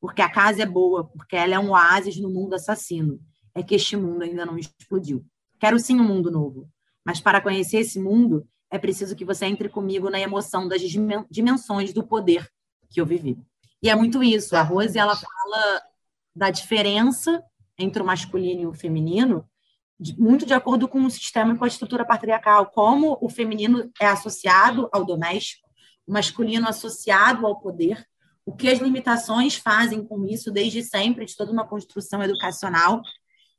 porque 0.00 0.20
a 0.20 0.28
casa 0.28 0.62
é 0.62 0.66
boa, 0.66 1.04
porque 1.04 1.36
ela 1.36 1.54
é 1.54 1.58
um 1.58 1.70
oásis 1.70 2.18
no 2.18 2.28
mundo 2.28 2.54
assassino. 2.54 3.20
É 3.54 3.62
que 3.62 3.74
este 3.74 3.96
mundo 3.96 4.22
ainda 4.22 4.44
não 4.46 4.58
explodiu. 4.58 5.24
Quero 5.60 5.78
sim 5.78 6.00
um 6.00 6.04
mundo 6.04 6.30
novo, 6.30 6.68
mas 7.04 7.20
para 7.20 7.40
conhecer 7.40 7.78
esse 7.78 8.00
mundo 8.00 8.46
é 8.68 8.78
preciso 8.78 9.14
que 9.14 9.24
você 9.24 9.46
entre 9.46 9.68
comigo 9.68 10.10
na 10.10 10.20
emoção 10.20 10.68
das 10.68 10.82
dimensões 11.30 11.92
do 11.92 12.04
poder 12.04 12.48
que 12.90 13.00
eu 13.00 13.06
vivi. 13.06 13.38
E 13.82 13.88
é 13.88 13.94
muito 13.94 14.22
isso. 14.22 14.56
A 14.56 14.62
Rose 14.62 14.98
ela 14.98 15.16
fala 15.16 15.82
da 16.34 16.50
diferença 16.50 17.42
entre 17.78 18.02
o 18.02 18.06
masculino 18.06 18.62
e 18.62 18.66
o 18.66 18.74
feminino, 18.74 19.48
muito 20.16 20.46
de 20.46 20.54
acordo 20.54 20.88
com 20.88 21.04
o 21.04 21.10
sistema 21.10 21.54
e 21.54 21.58
com 21.58 21.64
a 21.64 21.68
estrutura 21.68 22.04
patriarcal, 22.04 22.66
como 22.66 23.18
o 23.20 23.28
feminino 23.28 23.90
é 24.00 24.06
associado 24.06 24.88
ao 24.92 25.04
doméstico, 25.04 25.68
o 26.06 26.12
masculino 26.12 26.68
associado 26.68 27.46
ao 27.46 27.60
poder 27.60 28.06
o 28.48 28.56
que 28.56 28.66
as 28.66 28.78
limitações 28.78 29.56
fazem 29.56 30.02
com 30.02 30.24
isso 30.24 30.50
desde 30.50 30.82
sempre, 30.82 31.26
de 31.26 31.36
toda 31.36 31.52
uma 31.52 31.66
construção 31.66 32.22
educacional, 32.22 33.02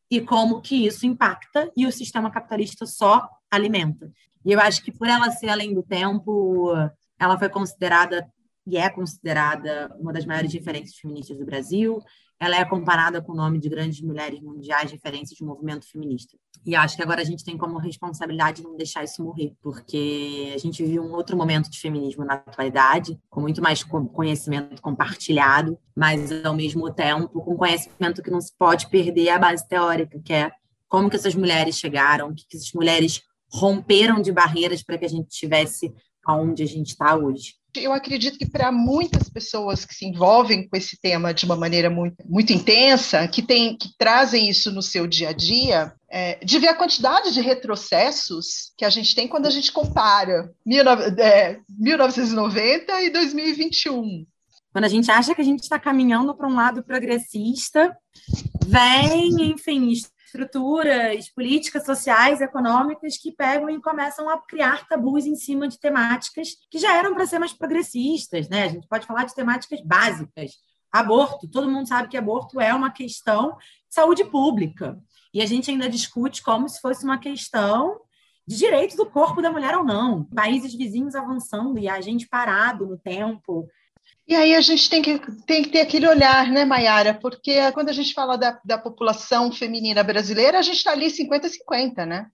e 0.09 0.19
como 0.19 0.61
que 0.61 0.87
isso 0.87 1.05
impacta 1.05 1.71
e 1.77 1.85
o 1.85 1.91
sistema 1.91 2.31
capitalista 2.31 2.87
só 2.87 3.29
alimenta. 3.51 4.11
E 4.43 4.51
eu 4.51 4.59
acho 4.59 4.83
que 4.83 4.91
por 4.91 5.07
ela 5.07 5.29
ser 5.29 5.49
além 5.49 5.75
do 5.75 5.83
tempo, 5.83 6.73
ela 7.19 7.37
foi 7.37 7.49
considerada 7.49 8.27
e 8.69 8.77
é 8.77 8.89
considerada 8.89 9.95
uma 9.99 10.13
das 10.13 10.25
maiores 10.25 10.53
referências 10.53 10.97
feministas 10.97 11.37
do 11.37 11.45
Brasil 11.45 11.99
ela 12.39 12.55
é 12.55 12.63
comparada 12.63 13.21
com 13.21 13.33
o 13.33 13.35
nome 13.35 13.59
de 13.59 13.67
grandes 13.67 14.01
mulheres 14.01 14.39
mundiais 14.39 14.89
referências 14.89 15.37
de 15.37 15.43
movimento 15.43 15.89
feminista. 15.91 16.37
E 16.65 16.73
acho 16.73 16.95
que 16.95 17.03
agora 17.03 17.21
a 17.21 17.25
gente 17.25 17.43
tem 17.43 17.57
como 17.57 17.77
responsabilidade 17.77 18.63
não 18.63 18.77
deixar 18.77 19.03
isso 19.03 19.21
morrer, 19.21 19.53
porque 19.61 20.53
a 20.55 20.57
gente 20.57 20.83
vive 20.83 20.99
um 20.99 21.11
outro 21.11 21.35
momento 21.35 21.69
de 21.69 21.79
feminismo 21.79 22.23
na 22.23 22.35
atualidade, 22.35 23.19
com 23.29 23.41
muito 23.41 23.61
mais 23.61 23.83
conhecimento 23.83 24.81
compartilhado, 24.81 25.77
mas 25.95 26.45
ao 26.45 26.53
mesmo 26.53 26.91
tempo 26.93 27.41
com 27.41 27.57
conhecimento 27.57 28.23
que 28.23 28.31
não 28.31 28.39
se 28.39 28.53
pode 28.57 28.89
perder 28.89 29.29
a 29.29 29.39
base 29.39 29.67
teórica, 29.67 30.17
que 30.23 30.31
é 30.31 30.51
como 30.87 31.09
que 31.09 31.17
essas 31.17 31.35
mulheres 31.35 31.77
chegaram, 31.77 32.33
que 32.33 32.45
essas 32.55 32.71
mulheres 32.71 33.21
romperam 33.51 34.21
de 34.21 34.31
barreiras 34.31 34.81
para 34.81 34.97
que 34.97 35.05
a 35.05 35.09
gente 35.09 35.29
estivesse 35.29 35.93
aonde 36.25 36.63
a 36.63 36.67
gente 36.67 36.89
está 36.89 37.17
hoje. 37.17 37.58
Eu 37.75 37.93
acredito 37.93 38.37
que 38.37 38.49
para 38.49 38.71
muitas 38.71 39.29
pessoas 39.29 39.85
que 39.85 39.93
se 39.93 40.05
envolvem 40.05 40.67
com 40.67 40.75
esse 40.75 40.99
tema 40.99 41.33
de 41.33 41.45
uma 41.45 41.55
maneira 41.55 41.89
muito, 41.89 42.15
muito 42.27 42.51
intensa, 42.51 43.27
que, 43.27 43.41
tem, 43.41 43.77
que 43.77 43.89
trazem 43.97 44.49
isso 44.49 44.71
no 44.71 44.81
seu 44.81 45.05
dia 45.05 45.29
a 45.29 45.33
dia, 45.33 45.93
é, 46.09 46.43
de 46.43 46.57
ver 46.57 46.69
a 46.69 46.75
quantidade 46.75 47.31
de 47.31 47.41
retrocessos 47.41 48.73
que 48.75 48.83
a 48.83 48.89
gente 48.89 49.13
tem 49.13 49.27
quando 49.27 49.45
a 49.45 49.51
gente 49.51 49.71
compara 49.71 50.51
19, 50.65 51.21
é, 51.21 51.59
1990 51.69 53.01
e 53.03 53.09
2021. 53.11 54.25
Quando 54.71 54.85
a 54.85 54.89
gente 54.89 55.09
acha 55.11 55.35
que 55.35 55.41
a 55.41 55.45
gente 55.45 55.61
está 55.61 55.79
caminhando 55.79 56.35
para 56.35 56.47
um 56.47 56.55
lado 56.55 56.83
progressista, 56.83 57.95
vem, 58.65 59.51
enfim, 59.51 59.93
estruturas 60.29 61.29
políticas, 61.29 61.85
sociais, 61.85 62.39
econômicas 62.39 63.17
que 63.17 63.31
pegam 63.31 63.69
e 63.69 63.81
começam 63.81 64.29
a 64.29 64.37
criar 64.37 64.87
tabus 64.87 65.25
em 65.25 65.35
cima 65.35 65.67
de 65.67 65.79
temáticas 65.79 66.49
que 66.69 66.77
já 66.77 66.95
eram 66.95 67.13
para 67.13 67.25
ser 67.25 67.39
mais 67.39 67.51
progressistas, 67.51 68.47
né? 68.47 68.63
A 68.63 68.67
gente 68.67 68.87
pode 68.87 69.05
falar 69.05 69.25
de 69.25 69.33
temáticas 69.33 69.81
básicas. 69.81 70.51
Aborto, 70.91 71.49
todo 71.49 71.69
mundo 71.69 71.87
sabe 71.87 72.07
que 72.07 72.17
aborto 72.17 72.61
é 72.61 72.73
uma 72.73 72.91
questão 72.91 73.57
de 73.57 73.95
saúde 73.95 74.23
pública. 74.23 74.97
E 75.33 75.41
a 75.41 75.45
gente 75.45 75.69
ainda 75.69 75.89
discute 75.89 76.41
como 76.41 76.69
se 76.69 76.79
fosse 76.79 77.03
uma 77.03 77.17
questão 77.17 77.99
de 78.47 78.55
direito 78.55 78.95
do 78.95 79.05
corpo 79.05 79.41
da 79.41 79.51
mulher 79.51 79.75
ou 79.77 79.83
não. 79.83 80.23
Países 80.25 80.73
vizinhos 80.73 81.15
avançando 81.15 81.77
e 81.79 81.87
a 81.87 82.01
gente 82.01 82.27
parado 82.27 82.85
no 82.85 82.97
tempo, 82.97 83.67
e 84.27 84.35
aí 84.35 84.53
a 84.53 84.61
gente 84.61 84.87
tem 84.89 85.01
que, 85.01 85.19
tem 85.47 85.63
que 85.63 85.69
ter 85.69 85.81
aquele 85.81 86.07
olhar, 86.07 86.47
né, 86.51 86.63
Mayara? 86.63 87.15
Porque 87.15 87.71
quando 87.71 87.89
a 87.89 87.93
gente 87.93 88.13
fala 88.13 88.37
da, 88.37 88.59
da 88.63 88.77
população 88.77 89.51
feminina 89.51 90.03
brasileira, 90.03 90.59
a 90.59 90.61
gente 90.61 90.77
está 90.77 90.91
ali 90.91 91.07
50-50, 91.07 92.05
né? 92.05 92.27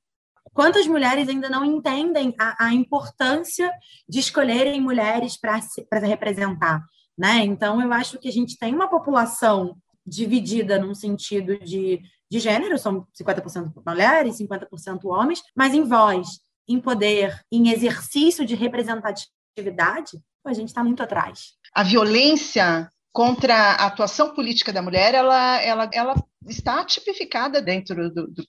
Quantas 0.53 0.85
mulheres 0.87 1.29
ainda 1.29 1.49
não 1.49 1.63
entendem 1.63 2.35
a, 2.39 2.65
a 2.67 2.73
importância 2.73 3.71
de 4.07 4.19
escolherem 4.19 4.81
mulheres 4.81 5.37
para 5.37 5.99
representar? 5.99 6.83
Né? 7.17 7.45
Então, 7.45 7.81
eu 7.81 7.91
acho 7.93 8.19
que 8.19 8.27
a 8.27 8.31
gente 8.31 8.57
tem 8.57 8.73
uma 8.73 8.89
população 8.89 9.77
dividida 10.05 10.77
num 10.77 10.93
sentido 10.93 11.57
de, 11.59 12.01
de 12.29 12.39
gênero, 12.39 12.77
são 12.77 13.07
50% 13.19 13.71
mulheres, 13.85 14.37
50% 14.37 14.99
homens, 15.05 15.41
mas 15.55 15.73
em 15.73 15.83
voz, 15.83 16.27
em 16.67 16.79
poder, 16.79 17.39
em 17.51 17.69
exercício 17.69 18.45
de 18.45 18.53
representatividade, 18.53 20.19
a 20.49 20.53
gente 20.53 20.69
está 20.69 20.83
muito 20.83 21.01
atrás 21.01 21.55
a 21.75 21.83
violência 21.83 22.89
contra 23.11 23.53
a 23.53 23.85
atuação 23.87 24.33
política 24.33 24.71
da 24.71 24.81
mulher, 24.81 25.13
ela, 25.13 25.61
ela, 25.61 25.89
ela 25.93 26.15
está 26.47 26.83
tipificada 26.85 27.61
dentro 27.61 28.09
do, 28.09 28.27
do 28.27 28.47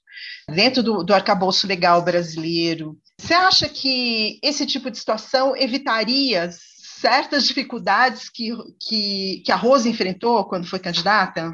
dentro 0.48 0.82
do, 0.82 1.04
do 1.04 1.14
arcabouço 1.14 1.66
legal 1.66 2.02
brasileiro. 2.02 2.96
Você 3.18 3.34
acha 3.34 3.68
que 3.68 4.38
esse 4.42 4.64
tipo 4.64 4.90
de 4.90 4.98
situação 4.98 5.56
evitaria 5.56 6.50
certas 6.50 7.46
dificuldades 7.46 8.28
que, 8.28 8.50
que, 8.80 9.42
que 9.44 9.52
a 9.52 9.56
Rose 9.56 9.88
enfrentou 9.88 10.44
quando 10.44 10.66
foi 10.66 10.78
candidata? 10.78 11.52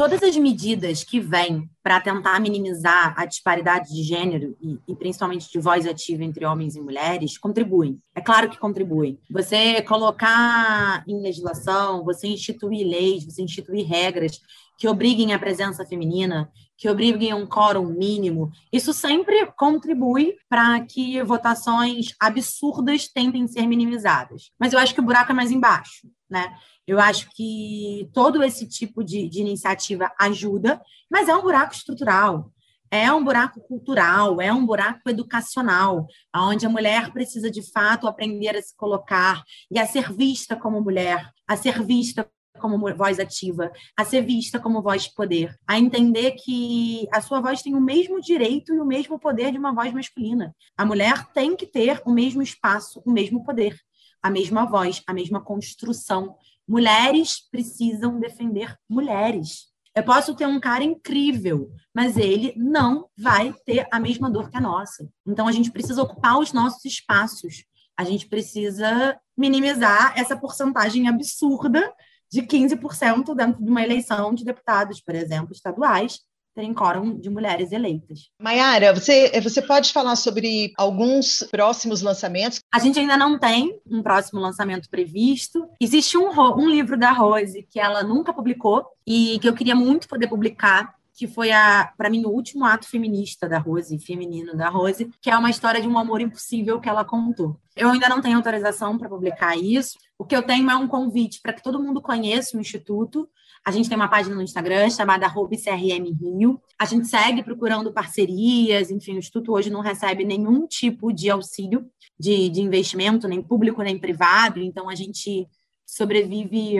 Todas 0.00 0.22
as 0.22 0.34
medidas 0.34 1.04
que 1.04 1.20
vêm 1.20 1.68
para 1.82 2.00
tentar 2.00 2.40
minimizar 2.40 3.12
a 3.18 3.26
disparidade 3.26 3.94
de 3.94 4.02
gênero 4.02 4.56
e, 4.58 4.78
e, 4.88 4.96
principalmente 4.96 5.52
de 5.52 5.58
voz 5.58 5.86
ativa 5.86 6.24
entre 6.24 6.46
homens 6.46 6.74
e 6.74 6.80
mulheres 6.80 7.36
contribuem. 7.36 8.00
É 8.14 8.20
claro 8.22 8.48
que 8.48 8.58
contribuem. 8.58 9.18
Você 9.30 9.82
colocar 9.82 11.04
em 11.06 11.20
legislação, 11.20 12.02
você 12.02 12.28
instituir 12.28 12.86
leis, 12.86 13.26
você 13.26 13.42
instituir 13.42 13.86
regras 13.86 14.40
que 14.78 14.88
obriguem 14.88 15.34
a 15.34 15.38
presença 15.38 15.84
feminina, 15.84 16.50
que 16.80 16.88
obriguem 16.88 17.34
um 17.34 17.46
quórum 17.46 17.84
mínimo, 17.84 18.50
isso 18.72 18.94
sempre 18.94 19.44
contribui 19.52 20.34
para 20.48 20.80
que 20.80 21.22
votações 21.22 22.14
absurdas 22.18 23.06
tentem 23.06 23.46
ser 23.46 23.66
minimizadas. 23.66 24.50
Mas 24.58 24.72
eu 24.72 24.78
acho 24.78 24.94
que 24.94 25.00
o 25.00 25.04
buraco 25.04 25.30
é 25.30 25.34
mais 25.34 25.50
embaixo, 25.50 26.08
né? 26.28 26.56
Eu 26.86 26.98
acho 26.98 27.28
que 27.36 28.08
todo 28.14 28.42
esse 28.42 28.66
tipo 28.66 29.04
de, 29.04 29.28
de 29.28 29.40
iniciativa 29.40 30.10
ajuda, 30.18 30.80
mas 31.10 31.28
é 31.28 31.36
um 31.36 31.42
buraco 31.42 31.74
estrutural 31.74 32.50
é 32.92 33.12
um 33.12 33.22
buraco 33.22 33.60
cultural, 33.60 34.40
é 34.40 34.52
um 34.52 34.66
buraco 34.66 35.08
educacional, 35.08 36.08
onde 36.34 36.66
a 36.66 36.68
mulher 36.68 37.12
precisa 37.12 37.48
de 37.48 37.62
fato 37.70 38.08
aprender 38.08 38.56
a 38.56 38.60
se 38.60 38.76
colocar 38.76 39.44
e 39.70 39.78
a 39.78 39.86
ser 39.86 40.12
vista 40.12 40.56
como 40.56 40.80
mulher, 40.80 41.30
a 41.46 41.56
ser 41.56 41.84
vista 41.84 42.28
como 42.58 42.78
voz 42.94 43.18
ativa, 43.18 43.70
a 43.96 44.04
ser 44.04 44.22
vista 44.22 44.58
como 44.58 44.82
voz 44.82 45.04
de 45.04 45.14
poder, 45.14 45.56
a 45.66 45.78
entender 45.78 46.32
que 46.32 47.06
a 47.12 47.20
sua 47.20 47.40
voz 47.40 47.62
tem 47.62 47.74
o 47.74 47.80
mesmo 47.80 48.20
direito 48.20 48.74
e 48.74 48.80
o 48.80 48.84
mesmo 48.84 49.18
poder 49.18 49.52
de 49.52 49.58
uma 49.58 49.74
voz 49.74 49.92
masculina. 49.92 50.54
A 50.76 50.84
mulher 50.84 51.26
tem 51.32 51.56
que 51.56 51.66
ter 51.66 52.02
o 52.04 52.12
mesmo 52.12 52.42
espaço, 52.42 53.02
o 53.06 53.10
mesmo 53.10 53.44
poder, 53.44 53.76
a 54.22 54.30
mesma 54.30 54.66
voz, 54.66 55.02
a 55.06 55.14
mesma 55.14 55.40
construção 55.42 56.36
Mulheres 56.70 57.40
precisam 57.50 58.20
defender 58.20 58.76
mulheres. 58.88 59.66
Eu 59.92 60.04
posso 60.04 60.36
ter 60.36 60.46
um 60.46 60.60
cara 60.60 60.84
incrível, 60.84 61.68
mas 61.92 62.16
ele 62.16 62.54
não 62.56 63.08
vai 63.18 63.52
ter 63.66 63.88
a 63.90 63.98
mesma 63.98 64.30
dor 64.30 64.48
que 64.48 64.56
a 64.56 64.60
nossa. 64.60 65.10
Então 65.26 65.48
a 65.48 65.52
gente 65.52 65.72
precisa 65.72 66.00
ocupar 66.00 66.38
os 66.38 66.52
nossos 66.52 66.84
espaços. 66.84 67.64
A 67.96 68.04
gente 68.04 68.28
precisa 68.28 69.18
minimizar 69.36 70.16
essa 70.16 70.36
porcentagem 70.36 71.08
absurda 71.08 71.92
de 72.30 72.42
15% 72.42 73.34
dentro 73.34 73.62
de 73.62 73.70
uma 73.70 73.82
eleição 73.82 74.32
de 74.32 74.44
deputados, 74.44 75.00
por 75.00 75.14
exemplo, 75.14 75.52
estaduais, 75.52 76.20
terem 76.54 76.74
quórum 76.74 77.18
de 77.18 77.30
mulheres 77.30 77.72
eleitas. 77.72 78.28
Maiara, 78.40 78.92
você, 78.92 79.40
você 79.40 79.62
pode 79.62 79.92
falar 79.92 80.16
sobre 80.16 80.72
alguns 80.76 81.44
próximos 81.50 82.02
lançamentos? 82.02 82.60
A 82.72 82.78
gente 82.78 82.98
ainda 82.98 83.16
não 83.16 83.38
tem 83.38 83.78
um 83.86 84.02
próximo 84.02 84.40
lançamento 84.40 84.88
previsto. 84.90 85.68
Existe 85.80 86.18
um, 86.18 86.28
um 86.56 86.68
livro 86.68 86.98
da 86.98 87.12
Rose 87.12 87.66
que 87.70 87.78
ela 87.78 88.02
nunca 88.02 88.32
publicou 88.32 88.84
e 89.06 89.38
que 89.40 89.48
eu 89.48 89.54
queria 89.54 89.74
muito 89.74 90.08
poder 90.08 90.28
publicar, 90.28 90.94
que 91.20 91.26
foi 91.26 91.52
a 91.52 91.92
para 91.98 92.08
mim 92.08 92.24
o 92.24 92.30
último 92.30 92.64
ato 92.64 92.88
feminista 92.88 93.46
da 93.46 93.58
Rose, 93.58 93.98
feminino 93.98 94.56
da 94.56 94.70
Rose, 94.70 95.10
que 95.20 95.28
é 95.28 95.36
uma 95.36 95.50
história 95.50 95.78
de 95.78 95.86
um 95.86 95.98
amor 95.98 96.22
impossível 96.22 96.80
que 96.80 96.88
ela 96.88 97.04
contou. 97.04 97.60
Eu 97.76 97.90
ainda 97.90 98.08
não 98.08 98.22
tenho 98.22 98.38
autorização 98.38 98.96
para 98.96 99.06
publicar 99.06 99.54
isso. 99.54 99.98
O 100.18 100.24
que 100.24 100.34
eu 100.34 100.42
tenho 100.42 100.70
é 100.70 100.74
um 100.74 100.88
convite 100.88 101.38
para 101.42 101.52
que 101.52 101.62
todo 101.62 101.78
mundo 101.78 102.00
conheça 102.00 102.56
o 102.56 102.60
instituto, 102.60 103.28
a 103.62 103.70
gente 103.70 103.86
tem 103.86 103.96
uma 103.96 104.08
página 104.08 104.34
no 104.34 104.40
Instagram 104.40 104.88
chamada 104.88 105.28
CRM 105.28 106.10
Rio. 106.18 106.58
A 106.78 106.86
gente 106.86 107.06
segue 107.06 107.42
procurando 107.42 107.92
parcerias, 107.92 108.90
enfim, 108.90 109.16
o 109.16 109.18
Instituto 109.18 109.52
hoje 109.52 109.68
não 109.68 109.82
recebe 109.82 110.24
nenhum 110.24 110.66
tipo 110.66 111.12
de 111.12 111.28
auxílio 111.28 111.86
de, 112.18 112.48
de 112.48 112.62
investimento, 112.62 113.28
nem 113.28 113.42
público, 113.42 113.82
nem 113.82 113.98
privado, 113.98 114.58
então 114.58 114.88
a 114.88 114.94
gente 114.94 115.46
sobrevive 115.84 116.76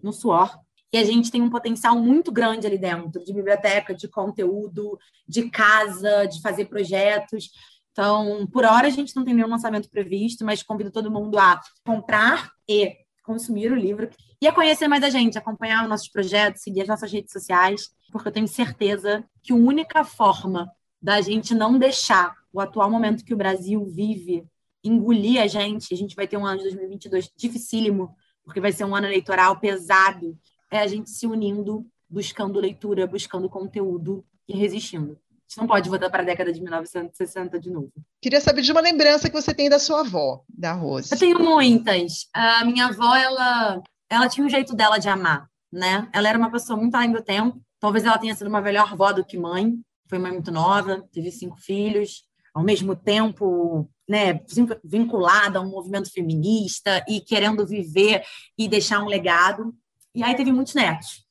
no 0.00 0.12
suor. 0.12 0.56
E 0.92 0.98
a 0.98 1.04
gente 1.04 1.30
tem 1.30 1.40
um 1.40 1.50
potencial 1.50 1.96
muito 1.96 2.30
grande 2.30 2.66
ali 2.66 2.76
dentro, 2.76 3.24
de 3.24 3.32
biblioteca, 3.32 3.94
de 3.94 4.08
conteúdo, 4.08 4.98
de 5.26 5.48
casa, 5.48 6.26
de 6.26 6.40
fazer 6.42 6.66
projetos. 6.66 7.50
Então, 7.92 8.46
por 8.46 8.64
hora 8.64 8.86
a 8.86 8.90
gente 8.90 9.14
não 9.16 9.24
tem 9.24 9.34
nenhum 9.34 9.48
lançamento 9.48 9.88
previsto, 9.88 10.44
mas 10.44 10.62
convido 10.62 10.90
todo 10.90 11.10
mundo 11.10 11.38
a 11.38 11.60
comprar 11.84 12.50
e 12.68 12.96
consumir 13.22 13.70
o 13.70 13.76
livro 13.76 14.10
e 14.40 14.46
a 14.46 14.52
conhecer 14.52 14.88
mais 14.88 15.04
a 15.04 15.10
gente, 15.10 15.38
acompanhar 15.38 15.84
os 15.84 15.88
nossos 15.88 16.08
projetos, 16.08 16.62
seguir 16.62 16.82
as 16.82 16.88
nossas 16.88 17.12
redes 17.12 17.32
sociais, 17.32 17.90
porque 18.10 18.28
eu 18.28 18.32
tenho 18.32 18.48
certeza 18.48 19.24
que 19.42 19.52
a 19.52 19.56
única 19.56 20.04
forma 20.04 20.70
da 21.00 21.20
gente 21.20 21.54
não 21.54 21.78
deixar 21.78 22.34
o 22.52 22.60
atual 22.60 22.90
momento 22.90 23.24
que 23.24 23.34
o 23.34 23.36
Brasil 23.36 23.84
vive 23.86 24.44
engolir 24.84 25.40
a 25.40 25.46
gente, 25.46 25.94
a 25.94 25.96
gente 25.96 26.16
vai 26.16 26.26
ter 26.26 26.36
um 26.36 26.44
ano 26.44 26.58
de 26.58 26.64
2022 26.64 27.30
dificílimo, 27.36 28.14
porque 28.44 28.60
vai 28.60 28.72
ser 28.72 28.84
um 28.84 28.94
ano 28.94 29.06
eleitoral 29.06 29.58
pesado, 29.60 30.36
é 30.72 30.80
a 30.80 30.86
gente 30.88 31.10
se 31.10 31.26
unindo, 31.26 31.86
buscando 32.10 32.58
leitura, 32.58 33.06
buscando 33.06 33.48
conteúdo 33.48 34.24
e 34.48 34.56
resistindo 34.56 35.16
gente 35.52 35.58
não 35.58 35.66
pode 35.66 35.88
voltar 35.88 36.08
para 36.08 36.22
a 36.22 36.26
década 36.26 36.52
de 36.52 36.60
1960 36.60 37.60
de 37.60 37.70
novo. 37.70 37.92
Queria 38.20 38.40
saber 38.40 38.62
de 38.62 38.72
uma 38.72 38.80
lembrança 38.80 39.28
que 39.28 39.40
você 39.40 39.52
tem 39.52 39.68
da 39.68 39.78
sua 39.78 40.00
avó, 40.00 40.42
da 40.48 40.72
Rose. 40.72 41.12
Eu 41.12 41.18
tenho 41.18 41.38
muitas. 41.38 42.26
A 42.32 42.64
minha 42.64 42.86
avó, 42.86 43.14
ela, 43.14 43.82
ela 44.08 44.28
tinha 44.28 44.46
um 44.46 44.50
jeito 44.50 44.74
dela 44.74 44.98
de 44.98 45.08
amar, 45.08 45.46
né? 45.70 46.08
Ela 46.12 46.30
era 46.30 46.38
uma 46.38 46.50
pessoa 46.50 46.78
muito 46.78 46.94
além 46.94 47.12
do 47.12 47.22
tempo. 47.22 47.60
Talvez 47.78 48.04
ela 48.04 48.18
tenha 48.18 48.34
sido 48.34 48.46
uma 48.46 48.62
melhor 48.62 48.90
avó 48.90 49.12
do 49.12 49.24
que 49.24 49.36
mãe. 49.36 49.74
Foi 50.08 50.18
mãe 50.18 50.32
muito 50.32 50.50
nova, 50.50 51.06
teve 51.12 51.30
cinco 51.30 51.56
filhos. 51.58 52.24
Ao 52.54 52.62
mesmo 52.62 52.94
tempo, 52.94 53.88
né, 54.08 54.40
vinculada 54.84 55.58
a 55.58 55.62
um 55.62 55.70
movimento 55.70 56.10
feminista 56.10 57.04
e 57.08 57.20
querendo 57.20 57.66
viver 57.66 58.22
e 58.56 58.68
deixar 58.68 59.02
um 59.02 59.06
legado. 59.06 59.74
E 60.14 60.22
aí 60.22 60.34
teve 60.34 60.52
muitos 60.52 60.74
netos. 60.74 61.24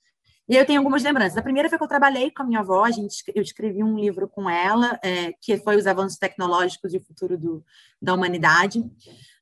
E 0.49 0.55
eu 0.55 0.65
tenho 0.65 0.79
algumas 0.79 1.03
lembranças. 1.03 1.37
A 1.37 1.41
primeira 1.41 1.69
foi 1.69 1.77
que 1.77 1.83
eu 1.83 1.87
trabalhei 1.87 2.29
com 2.29 2.43
a 2.43 2.45
minha 2.45 2.59
avó, 2.59 2.83
a 2.83 2.91
gente, 2.91 3.23
eu 3.33 3.41
escrevi 3.41 3.83
um 3.83 3.97
livro 3.97 4.27
com 4.27 4.49
ela, 4.49 4.99
é, 5.01 5.31
que 5.39 5.57
foi 5.57 5.77
Os 5.77 5.87
Avanços 5.87 6.17
Tecnológicos 6.17 6.93
e 6.93 6.97
o 6.97 7.01
Futuro 7.01 7.37
do, 7.37 7.63
da 8.01 8.13
Humanidade. 8.13 8.83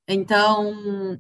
Então, 0.07 0.71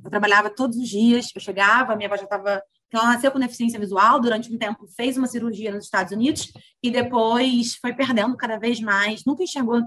eu 0.03 0.09
trabalhava 0.09 0.49
todos 0.49 0.77
os 0.77 0.87
dias, 0.87 1.29
eu 1.33 1.41
chegava, 1.41 1.95
minha 1.95 2.07
avó 2.07 2.17
já 2.17 2.23
estava. 2.23 2.61
Ela 2.91 3.13
nasceu 3.13 3.31
com 3.31 3.39
deficiência 3.39 3.79
visual, 3.79 4.19
durante 4.19 4.51
um 4.53 4.57
tempo 4.57 4.87
fez 4.95 5.15
uma 5.15 5.27
cirurgia 5.27 5.71
nos 5.71 5.85
Estados 5.85 6.11
Unidos 6.11 6.51
e 6.81 6.89
depois 6.89 7.75
foi 7.75 7.93
perdendo 7.93 8.35
cada 8.35 8.57
vez 8.57 8.79
mais, 8.79 9.23
nunca 9.25 9.43
enxergou 9.43 9.81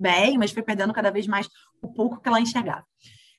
bem, 0.00 0.38
mas 0.38 0.50
foi 0.50 0.62
perdendo 0.62 0.92
cada 0.92 1.10
vez 1.10 1.26
mais 1.26 1.48
o 1.82 1.92
pouco 1.92 2.20
que 2.20 2.28
ela 2.28 2.40
enxergava. 2.40 2.84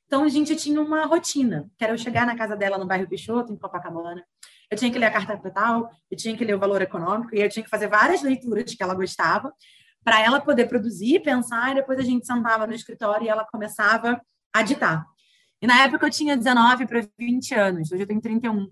Então 0.05 0.23
a 0.23 0.29
gente 0.29 0.55
tinha 0.55 0.79
uma 0.79 1.05
rotina, 1.05 1.69
que 1.77 1.83
era 1.83 1.93
eu 1.93 1.97
chegar 1.97 2.25
na 2.25 2.35
casa 2.35 2.55
dela 2.55 2.77
no 2.77 2.85
bairro 2.85 3.07
Peixoto, 3.07 3.51
em 3.51 3.57
Copacabana. 3.57 4.23
Eu 4.69 4.77
tinha 4.77 4.91
que 4.91 4.97
ler 4.97 5.07
a 5.07 5.11
carta 5.11 5.35
capital, 5.35 5.89
eu 6.09 6.17
tinha 6.17 6.35
que 6.35 6.43
ler 6.43 6.55
o 6.55 6.59
valor 6.59 6.81
econômico, 6.81 7.35
e 7.35 7.41
eu 7.41 7.49
tinha 7.49 7.63
que 7.63 7.69
fazer 7.69 7.87
várias 7.87 8.21
leituras 8.21 8.73
que 8.73 8.83
ela 8.83 8.93
gostava, 8.93 9.53
para 10.03 10.21
ela 10.21 10.39
poder 10.39 10.67
produzir, 10.67 11.21
pensar, 11.21 11.71
e 11.71 11.75
depois 11.75 11.99
a 11.99 12.03
gente 12.03 12.25
sentava 12.25 12.67
no 12.67 12.73
escritório 12.73 13.25
e 13.25 13.29
ela 13.29 13.45
começava 13.45 14.21
a 14.53 14.61
ditar. 14.61 15.05
E 15.61 15.67
na 15.67 15.81
época 15.83 16.05
eu 16.05 16.11
tinha 16.11 16.37
19 16.37 16.85
para 16.85 17.01
20 17.17 17.55
anos, 17.55 17.91
hoje 17.91 18.03
eu 18.03 18.07
tenho 18.07 18.21
31. 18.21 18.69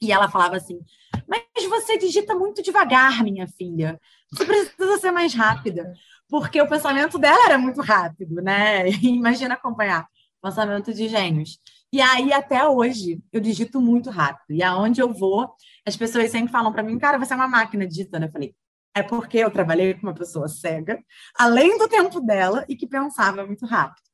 E 0.00 0.12
ela 0.12 0.30
falava 0.30 0.56
assim: 0.56 0.80
Mas 1.28 1.42
você 1.68 1.98
digita 1.98 2.34
muito 2.34 2.62
devagar, 2.62 3.22
minha 3.22 3.46
filha. 3.46 4.00
Você 4.32 4.46
precisa 4.46 4.98
ser 4.98 5.10
mais 5.10 5.34
rápida. 5.34 5.92
Porque 6.28 6.60
o 6.62 6.68
pensamento 6.68 7.18
dela 7.18 7.44
era 7.44 7.58
muito 7.58 7.82
rápido, 7.82 8.36
né? 8.36 8.88
Imagina 9.02 9.54
acompanhar 9.54 10.06
pensamento 10.40 10.92
de 10.92 11.08
gênios. 11.08 11.58
E 11.92 12.00
aí, 12.00 12.32
até 12.32 12.66
hoje, 12.66 13.20
eu 13.32 13.40
digito 13.40 13.80
muito 13.80 14.10
rápido. 14.10 14.52
E 14.56 14.62
aonde 14.62 15.00
eu 15.00 15.12
vou, 15.12 15.52
as 15.86 15.96
pessoas 15.96 16.30
sempre 16.30 16.52
falam 16.52 16.72
para 16.72 16.82
mim, 16.82 16.98
cara, 16.98 17.18
você 17.18 17.32
é 17.32 17.36
uma 17.36 17.48
máquina 17.48 17.86
digitando. 17.86 18.26
Eu 18.26 18.32
falei, 18.32 18.54
é 18.94 19.02
porque 19.02 19.38
eu 19.38 19.50
trabalhei 19.50 19.94
com 19.94 20.06
uma 20.06 20.14
pessoa 20.14 20.48
cega, 20.48 21.02
além 21.36 21.78
do 21.78 21.88
tempo 21.88 22.20
dela, 22.20 22.64
e 22.68 22.76
que 22.76 22.86
pensava 22.86 23.46
muito 23.46 23.66
rápido. 23.66 24.08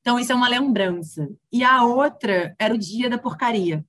Então, 0.00 0.18
isso 0.18 0.30
é 0.30 0.34
uma 0.34 0.48
lembrança. 0.48 1.28
E 1.50 1.64
a 1.64 1.84
outra 1.84 2.54
era 2.58 2.72
o 2.74 2.78
dia 2.78 3.10
da 3.10 3.18
porcaria. 3.18 3.84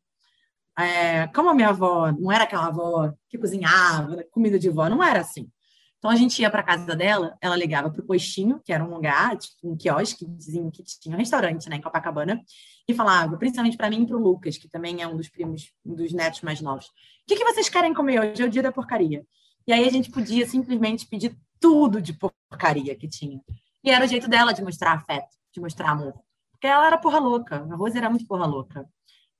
É, 0.77 1.27
como 1.27 1.49
a 1.49 1.53
minha 1.53 1.69
avó 1.69 2.11
não 2.11 2.31
era 2.31 2.43
aquela 2.43 2.67
avó 2.67 3.11
que 3.29 3.37
cozinhava, 3.37 4.15
né, 4.15 4.23
comida 4.31 4.59
de 4.59 4.69
vó, 4.69 4.87
não 4.89 5.03
era 5.03 5.21
assim. 5.21 5.49
Então 5.97 6.11
a 6.11 6.15
gente 6.15 6.39
ia 6.41 6.49
para 6.49 6.61
casa 6.61 6.95
dela, 6.95 7.35
ela 7.41 7.55
ligava 7.55 7.89
para 7.89 8.01
o 8.01 8.05
postinho, 8.05 8.61
que 8.63 8.71
era 8.71 8.83
um 8.83 8.93
lugar, 8.93 9.35
tipo 9.37 9.71
um 9.71 9.75
quiosque, 9.75 10.25
que 10.71 10.83
tinha 11.01 11.15
um 11.15 11.17
restaurante, 11.17 11.67
né, 11.69 11.77
em 11.77 11.81
Copacabana, 11.81 12.39
e 12.87 12.93
falava, 12.93 13.35
principalmente 13.37 13.75
para 13.75 13.89
mim 13.89 14.03
e 14.03 14.07
para 14.07 14.15
o 14.15 14.21
Lucas, 14.21 14.57
que 14.57 14.69
também 14.69 15.01
é 15.01 15.07
um 15.07 15.17
dos 15.17 15.27
primos, 15.27 15.71
um 15.85 15.95
dos 15.95 16.13
netos 16.13 16.41
mais 16.41 16.61
novos, 16.61 16.85
o 16.85 16.91
que, 17.27 17.35
que 17.35 17.43
vocês 17.43 17.67
querem 17.67 17.93
comer 17.93 18.21
hoje? 18.21 18.41
É 18.41 18.45
o 18.45 18.49
dia 18.49 18.63
da 18.63 18.71
porcaria. 18.71 19.25
E 19.67 19.73
aí 19.73 19.85
a 19.85 19.91
gente 19.91 20.09
podia 20.09 20.47
simplesmente 20.47 21.05
pedir 21.05 21.37
tudo 21.59 22.01
de 22.01 22.13
porcaria 22.13 22.95
que 22.95 23.05
tinha. 23.05 23.41
E 23.83 23.91
era 23.91 24.05
o 24.05 24.07
jeito 24.07 24.29
dela 24.29 24.53
de 24.53 24.63
mostrar 24.63 24.93
afeto, 24.93 25.35
de 25.53 25.59
mostrar 25.59 25.89
amor. 25.89 26.13
Porque 26.51 26.67
ela 26.67 26.87
era 26.87 26.97
porra 26.97 27.19
louca, 27.19 27.67
a 27.69 27.75
Rose 27.75 27.97
era 27.97 28.09
muito 28.09 28.25
porra 28.25 28.45
louca. 28.45 28.87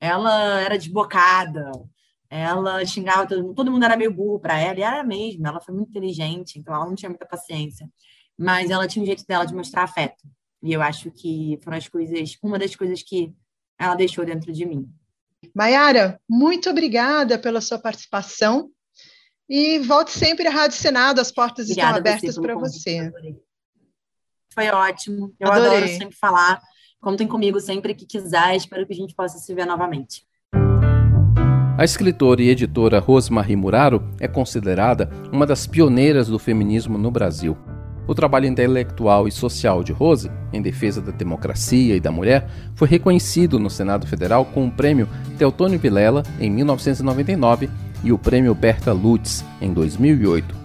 Ela 0.01 0.59
era 0.59 0.77
desbocada, 0.77 1.71
ela 2.29 2.85
xingava 2.85 3.27
todo 3.27 3.43
mundo, 3.43 3.55
todo 3.55 3.71
mundo 3.71 3.85
era 3.85 3.97
meio 3.97 4.13
burro 4.13 4.39
para 4.39 4.59
ela, 4.59 4.79
e 4.79 4.83
era 4.83 5.03
mesmo, 5.03 5.47
ela 5.47 5.61
foi 5.61 5.73
muito 5.73 5.89
inteligente, 5.89 6.59
então 6.59 6.73
ela 6.73 6.85
não 6.85 6.95
tinha 6.95 7.09
muita 7.09 7.25
paciência. 7.25 7.89
Mas 8.37 8.69
ela 8.69 8.87
tinha 8.87 9.01
um 9.03 9.05
jeito 9.05 9.25
dela 9.25 9.45
de 9.45 9.55
mostrar 9.55 9.83
afeto. 9.83 10.23
E 10.61 10.73
eu 10.73 10.81
acho 10.81 11.11
que 11.11 11.59
foram 11.63 11.77
as 11.77 11.87
coisas, 11.87 12.37
uma 12.43 12.59
das 12.59 12.75
coisas 12.75 13.01
que 13.01 13.33
ela 13.79 13.95
deixou 13.95 14.25
dentro 14.25 14.51
de 14.51 14.65
mim. 14.65 14.89
Maiara, 15.53 16.19
muito 16.27 16.69
obrigada 16.69 17.37
pela 17.39 17.61
sua 17.61 17.79
participação. 17.79 18.69
E 19.49 19.79
volte 19.79 20.11
sempre 20.11 20.47
à 20.47 20.51
Rádio 20.51 20.77
Senado, 20.77 21.21
as 21.21 21.31
portas 21.31 21.67
Obrigada 21.67 21.99
estão 21.99 22.11
abertas 22.11 22.37
para 22.37 22.55
você. 22.55 23.11
Foi 24.53 24.67
ótimo. 24.69 25.33
Eu 25.39 25.51
Adorei. 25.51 25.77
adoro 25.77 25.87
sempre 25.87 26.17
falar. 26.17 26.61
Contem 26.99 27.27
comigo 27.27 27.59
sempre 27.61 27.95
que 27.95 28.05
quiser. 28.05 28.55
Espero 28.55 28.85
que 28.85 28.93
a 28.93 28.95
gente 28.95 29.15
possa 29.15 29.37
se 29.37 29.53
ver 29.53 29.65
novamente. 29.65 30.26
A 31.77 31.83
escritora 31.83 32.41
e 32.41 32.49
editora 32.49 32.99
Rosemarie 32.99 33.55
Muraro 33.55 34.03
é 34.19 34.27
considerada 34.27 35.11
uma 35.31 35.45
das 35.45 35.67
pioneiras 35.67 36.27
do 36.27 36.39
feminismo 36.39 36.97
no 36.97 37.11
Brasil. 37.11 37.55
O 38.07 38.15
trabalho 38.15 38.47
intelectual 38.47 39.27
e 39.27 39.31
social 39.31 39.83
de 39.83 39.91
Rose, 39.91 40.31
em 40.51 40.59
defesa 40.59 40.99
da 40.99 41.11
democracia 41.11 41.95
e 41.95 41.99
da 41.99 42.09
mulher, 42.09 42.49
foi 42.73 42.87
reconhecido 42.87 43.59
no 43.59 43.69
Senado 43.69 44.07
Federal 44.07 44.43
com 44.43 44.65
o 44.65 44.71
prêmio 44.71 45.07
Teotônio 45.37 45.77
Vilela 45.77 46.23
em 46.39 46.49
1999 46.49 47.69
e 48.03 48.11
o 48.11 48.17
prêmio 48.17 48.55
Berta 48.55 48.91
Lutz 48.91 49.45
em 49.61 49.71
2008. 49.71 50.55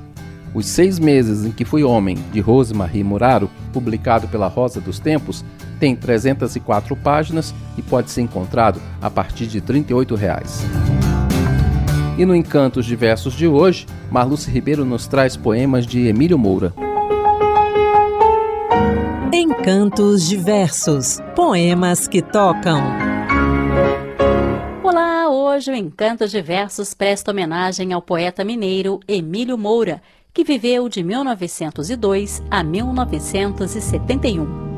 Os 0.55 0.65
Seis 0.65 0.99
Meses 0.99 1.45
em 1.45 1.51
que 1.51 1.67
Fui 1.67 1.85
Homem, 1.85 2.17
de 2.33 2.41
Rosemarie 2.41 3.05
Muraro, 3.05 3.51
publicado 3.71 4.29
pela 4.29 4.49
Rosa 4.49 4.81
dos 4.81 4.99
Tempos, 4.99 5.45
tem 5.83 5.97
304 5.97 6.95
páginas 6.95 7.53
e 7.77 7.83
pode 7.83 8.09
ser 8.09 8.21
encontrado 8.21 8.81
a 9.01 9.11
partir 9.11 9.49
de 9.49 9.61
38 9.61 10.15
reais. 10.15 10.63
E 12.17 12.25
no 12.25 12.37
Encantos 12.37 12.87
Diversos 12.87 13.35
de 13.35 13.49
hoje, 13.49 13.85
Marluce 14.09 14.49
Ribeiro 14.49 14.85
nos 14.85 15.09
traz 15.09 15.37
poemas 15.37 15.85
de 15.85 16.07
Emílio 16.07 16.39
Moura. 16.39 16.73
Encantos 19.33 20.29
Diversos 20.29 21.19
Poemas 21.35 22.07
que 22.07 22.23
tocam. 22.23 22.81
Olá, 24.85 25.29
hoje 25.31 25.73
o 25.73 25.75
Encantos 25.75 26.31
Diversos 26.31 26.95
presta 26.95 27.33
homenagem 27.33 27.93
ao 27.93 28.01
poeta 28.01 28.45
mineiro 28.45 29.01
Emílio 29.09 29.59
Moura, 29.59 30.01
que 30.33 30.45
viveu 30.45 30.89
de 30.89 31.03
1902 31.03 32.41
a 32.49 32.63
1971. 32.63 34.72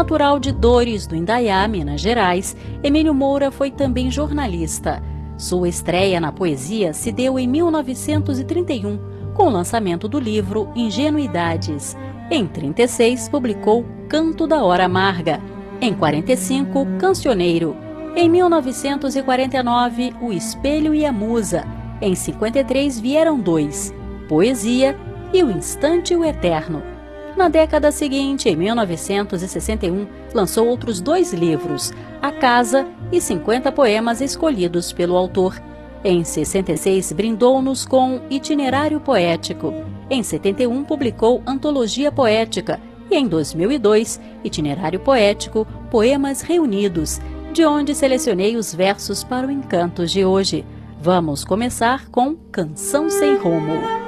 Natural 0.00 0.40
de 0.40 0.50
Dores, 0.50 1.06
do 1.06 1.14
Indaiá, 1.14 1.68
Minas 1.68 2.00
Gerais, 2.00 2.56
Emílio 2.82 3.12
Moura 3.12 3.50
foi 3.50 3.70
também 3.70 4.10
jornalista. 4.10 5.02
Sua 5.36 5.68
estreia 5.68 6.18
na 6.18 6.32
poesia 6.32 6.94
se 6.94 7.12
deu 7.12 7.38
em 7.38 7.46
1931, 7.46 8.98
com 9.34 9.42
o 9.42 9.50
lançamento 9.50 10.08
do 10.08 10.18
livro 10.18 10.70
Ingenuidades. 10.74 11.98
Em 12.30 12.46
36, 12.46 13.28
publicou 13.28 13.84
Canto 14.08 14.46
da 14.46 14.64
Hora 14.64 14.86
Amarga. 14.86 15.38
Em 15.82 15.92
45, 15.92 16.86
Cancioneiro. 16.98 17.76
Em 18.16 18.26
1949, 18.26 20.14
O 20.22 20.32
Espelho 20.32 20.94
e 20.94 21.04
a 21.04 21.12
Musa. 21.12 21.66
Em 22.00 22.14
53 22.14 22.98
vieram 22.98 23.38
dois, 23.38 23.92
Poesia 24.26 24.98
e 25.30 25.42
O 25.42 25.50
Instante 25.50 26.14
e 26.14 26.16
o 26.16 26.24
Eterno. 26.24 26.99
Na 27.36 27.48
década 27.48 27.92
seguinte, 27.92 28.48
em 28.48 28.56
1961, 28.56 30.06
lançou 30.34 30.66
outros 30.66 31.00
dois 31.00 31.32
livros, 31.32 31.92
A 32.20 32.30
Casa 32.30 32.86
e 33.12 33.20
50 33.20 33.70
poemas 33.72 34.20
escolhidos 34.20 34.92
pelo 34.92 35.16
autor. 35.16 35.60
Em 36.02 36.24
66, 36.24 37.12
brindou-nos 37.12 37.84
com 37.84 38.20
Itinerário 38.30 39.00
Poético. 39.00 39.72
Em 40.08 40.22
71, 40.22 40.82
publicou 40.84 41.42
Antologia 41.46 42.10
Poética. 42.10 42.80
E 43.10 43.16
em 43.16 43.26
2002, 43.26 44.20
Itinerário 44.44 45.00
Poético, 45.00 45.66
Poemas 45.90 46.40
Reunidos, 46.40 47.20
de 47.52 47.64
onde 47.64 47.94
selecionei 47.94 48.56
os 48.56 48.74
versos 48.74 49.24
para 49.24 49.46
o 49.46 49.50
Encantos 49.50 50.10
de 50.10 50.24
hoje. 50.24 50.64
Vamos 51.00 51.44
começar 51.44 52.08
com 52.08 52.34
Canção 52.50 53.10
Sem 53.10 53.36
Rumo. 53.36 53.99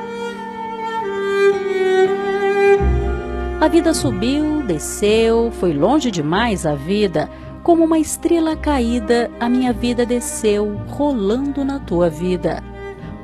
A 3.62 3.68
vida 3.68 3.94
subiu, 3.94 4.60
desceu, 4.66 5.52
foi 5.52 5.72
longe 5.72 6.10
demais 6.10 6.66
a 6.66 6.74
vida. 6.74 7.30
Como 7.62 7.84
uma 7.84 7.96
estrela 7.96 8.56
caída, 8.56 9.30
a 9.38 9.48
minha 9.48 9.72
vida 9.72 10.04
desceu, 10.04 10.80
rolando 10.88 11.64
na 11.64 11.78
tua 11.78 12.10
vida. 12.10 12.60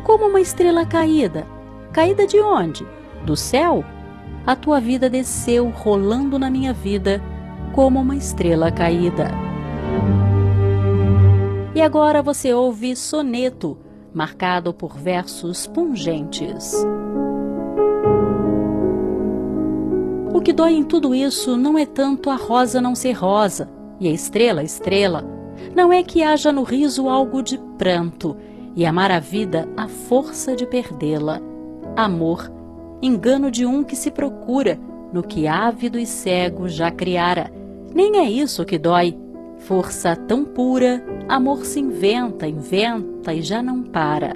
Como 0.04 0.28
uma 0.28 0.40
estrela 0.40 0.86
caída. 0.86 1.44
Caída 1.92 2.24
de 2.24 2.38
onde? 2.40 2.86
Do 3.26 3.34
céu? 3.34 3.84
A 4.46 4.54
tua 4.54 4.78
vida 4.80 5.10
desceu, 5.10 5.70
rolando 5.70 6.38
na 6.38 6.48
minha 6.48 6.72
vida, 6.72 7.20
como 7.74 8.00
uma 8.00 8.14
estrela 8.14 8.70
caída. 8.70 9.32
E 11.74 11.82
agora 11.82 12.22
você 12.22 12.54
ouve 12.54 12.94
soneto, 12.94 13.76
marcado 14.14 14.72
por 14.72 14.96
versos 14.96 15.66
pungentes. 15.66 16.74
O 20.38 20.40
que 20.40 20.52
dói 20.52 20.74
em 20.74 20.84
tudo 20.84 21.16
isso 21.16 21.56
não 21.56 21.76
é 21.76 21.84
tanto 21.84 22.30
a 22.30 22.36
rosa 22.36 22.80
não 22.80 22.94
ser 22.94 23.10
rosa 23.10 23.68
e 23.98 24.06
a 24.06 24.12
estrela 24.12 24.62
estrela. 24.62 25.24
Não 25.74 25.92
é 25.92 26.00
que 26.00 26.22
haja 26.22 26.52
no 26.52 26.62
riso 26.62 27.08
algo 27.08 27.42
de 27.42 27.58
pranto 27.76 28.36
e 28.76 28.86
amar 28.86 29.10
a 29.10 29.18
vida 29.18 29.68
a 29.76 29.88
força 29.88 30.54
de 30.54 30.64
perdê-la. 30.64 31.40
Amor, 31.96 32.52
engano 33.02 33.50
de 33.50 33.66
um 33.66 33.82
que 33.82 33.96
se 33.96 34.12
procura 34.12 34.78
no 35.12 35.24
que 35.24 35.48
ávido 35.48 35.98
e 35.98 36.06
cego 36.06 36.68
já 36.68 36.88
criara. 36.88 37.52
Nem 37.92 38.18
é 38.18 38.30
isso 38.30 38.64
que 38.64 38.78
dói. 38.78 39.18
Força 39.56 40.14
tão 40.14 40.44
pura, 40.44 41.04
amor 41.28 41.66
se 41.66 41.80
inventa, 41.80 42.46
inventa 42.46 43.34
e 43.34 43.42
já 43.42 43.60
não 43.60 43.82
para. 43.82 44.34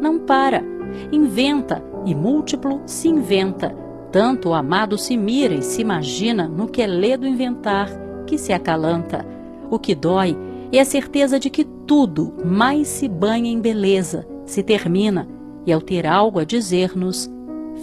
Não 0.00 0.20
para. 0.20 0.62
Inventa 1.10 1.82
e 2.06 2.14
múltiplo 2.14 2.82
se 2.86 3.08
inventa 3.08 3.89
tanto 4.12 4.50
o 4.50 4.54
amado 4.54 4.98
se 4.98 5.16
mira 5.16 5.54
e 5.54 5.62
se 5.62 5.80
imagina 5.80 6.48
no 6.48 6.68
que 6.68 6.82
é 6.82 6.86
ledo 6.86 7.26
inventar, 7.26 7.88
que 8.26 8.36
se 8.36 8.52
acalanta. 8.52 9.26
O 9.70 9.78
que 9.78 9.94
dói 9.94 10.36
é 10.72 10.80
a 10.80 10.84
certeza 10.84 11.38
de 11.38 11.50
que 11.50 11.64
tudo 11.64 12.32
mais 12.44 12.88
se 12.88 13.08
banha 13.08 13.50
em 13.50 13.60
beleza, 13.60 14.26
se 14.44 14.62
termina, 14.62 15.28
e 15.66 15.72
ao 15.72 15.80
ter 15.80 16.06
algo 16.06 16.38
a 16.38 16.44
dizer-nos, 16.44 17.30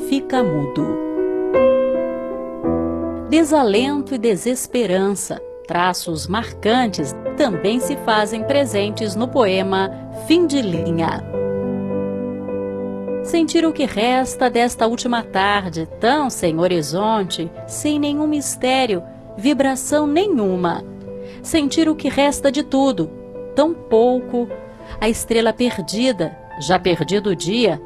fica 0.10 0.44
mudo. 0.44 0.86
Desalento 3.30 4.16
e 4.16 4.18
desesperança, 4.18 5.42
traços 5.68 6.28
marcantes, 6.28 7.16
também 7.36 7.80
se 7.80 7.96
fazem 7.98 8.44
presentes 8.44 9.16
no 9.16 9.28
poema 9.28 9.92
Fim 10.28 10.48
de 10.48 10.62
Linha. 10.62 11.22
Sentir 13.28 13.66
o 13.66 13.74
que 13.74 13.84
resta 13.84 14.50
desta 14.50 14.88
última 14.88 15.22
tarde, 15.22 15.86
tão 16.00 16.30
sem 16.30 16.58
horizonte, 16.62 17.52
sem 17.68 18.00
nenhum 18.00 18.26
mistério, 18.26 19.04
vibração 19.36 20.08
nenhuma. 20.08 20.82
Sentir 21.44 21.90
o 21.90 21.96
que 21.96 22.08
resta 22.08 22.50
de 22.50 22.64
tudo, 22.64 23.12
tão 23.54 23.74
pouco, 23.74 24.48
a 25.02 25.10
estrela 25.10 25.52
perdida, 25.52 26.38
já 26.62 26.80
perdido 26.80 27.32
o 27.32 27.36
dia, 27.36 27.82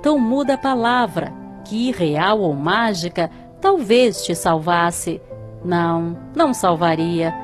tão 0.00 0.18
muda 0.18 0.54
a 0.54 0.58
palavra, 0.58 1.30
que 1.62 1.90
irreal 1.90 2.40
ou 2.40 2.54
mágica 2.54 3.30
talvez 3.60 4.24
te 4.24 4.34
salvasse. 4.34 5.20
Não, 5.62 6.16
não 6.34 6.54
salvaria. 6.54 7.34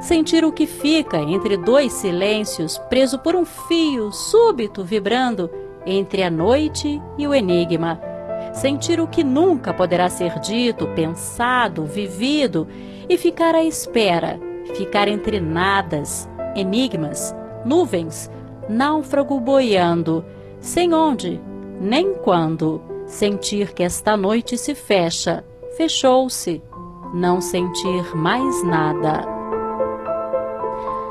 Sentir 0.00 0.44
o 0.44 0.52
que 0.52 0.64
fica 0.64 1.18
entre 1.18 1.56
dois 1.56 1.92
silêncios, 1.92 2.78
preso 2.88 3.18
por 3.18 3.34
um 3.34 3.44
fio 3.44 4.12
súbito 4.12 4.84
vibrando 4.84 5.50
entre 5.90 6.22
a 6.22 6.30
noite 6.30 7.00
e 7.18 7.26
o 7.26 7.34
enigma. 7.34 8.00
Sentir 8.52 9.00
o 9.00 9.06
que 9.06 9.22
nunca 9.22 9.72
poderá 9.74 10.08
ser 10.08 10.38
dito, 10.38 10.86
pensado, 10.88 11.84
vivido 11.84 12.66
e 13.08 13.18
ficar 13.18 13.54
à 13.54 13.62
espera, 13.62 14.38
ficar 14.74 15.08
entre 15.08 15.40
nadas, 15.40 16.28
enigmas, 16.54 17.34
nuvens, 17.64 18.30
náufrago 18.68 19.38
boiando, 19.40 20.24
sem 20.60 20.94
onde, 20.94 21.40
nem 21.80 22.14
quando, 22.14 22.80
sentir 23.06 23.72
que 23.72 23.82
esta 23.82 24.16
noite 24.16 24.56
se 24.56 24.74
fecha, 24.74 25.44
fechou-se, 25.76 26.62
não 27.12 27.40
sentir 27.40 28.14
mais 28.16 28.64
nada. 28.64 29.39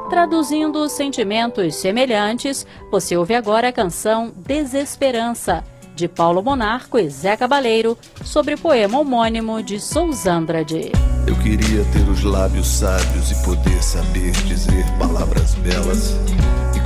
Traduzindo 0.09 0.89
sentimentos 0.89 1.75
semelhantes, 1.75 2.65
você 2.91 3.15
ouve 3.15 3.35
agora 3.35 3.69
a 3.69 3.71
canção 3.71 4.33
Desesperança, 4.35 5.63
de 5.95 6.07
Paulo 6.07 6.41
Monarco 6.41 6.97
e 6.97 7.09
Zé 7.09 7.37
Cabaleiro, 7.37 7.97
sobre 8.23 8.55
o 8.55 8.57
poema 8.57 8.99
homônimo 8.99 9.61
de 9.61 9.79
Sousandrade. 9.79 10.91
Eu 11.27 11.35
queria 11.37 11.83
ter 11.93 12.09
os 12.09 12.23
lábios 12.23 12.67
sábios 12.67 13.31
e 13.31 13.45
poder 13.45 13.83
saber 13.83 14.31
dizer 14.31 14.85
palavras 14.97 15.53
belas 15.55 16.15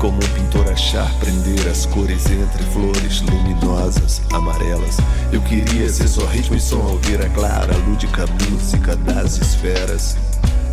como 0.03 0.17
um 0.17 0.29
pintor 0.35 0.69
achar 0.69 1.09
prender 1.17 1.65
as 1.65 1.85
cores 1.85 2.25
entre 2.29 2.61
flores 2.73 3.21
luminosas, 3.21 4.21
amarelas. 4.33 4.97
Eu 5.31 5.41
queria 5.43 5.87
ser 5.87 6.09
só 6.09 6.25
ritmo 6.25 6.57
e 6.57 6.59
som, 6.59 6.81
ouvir 6.81 7.21
a 7.21 7.29
clara, 7.29 7.73
lúdica 7.87 8.25
música 8.51 8.97
das 8.97 9.37
esferas. 9.37 10.17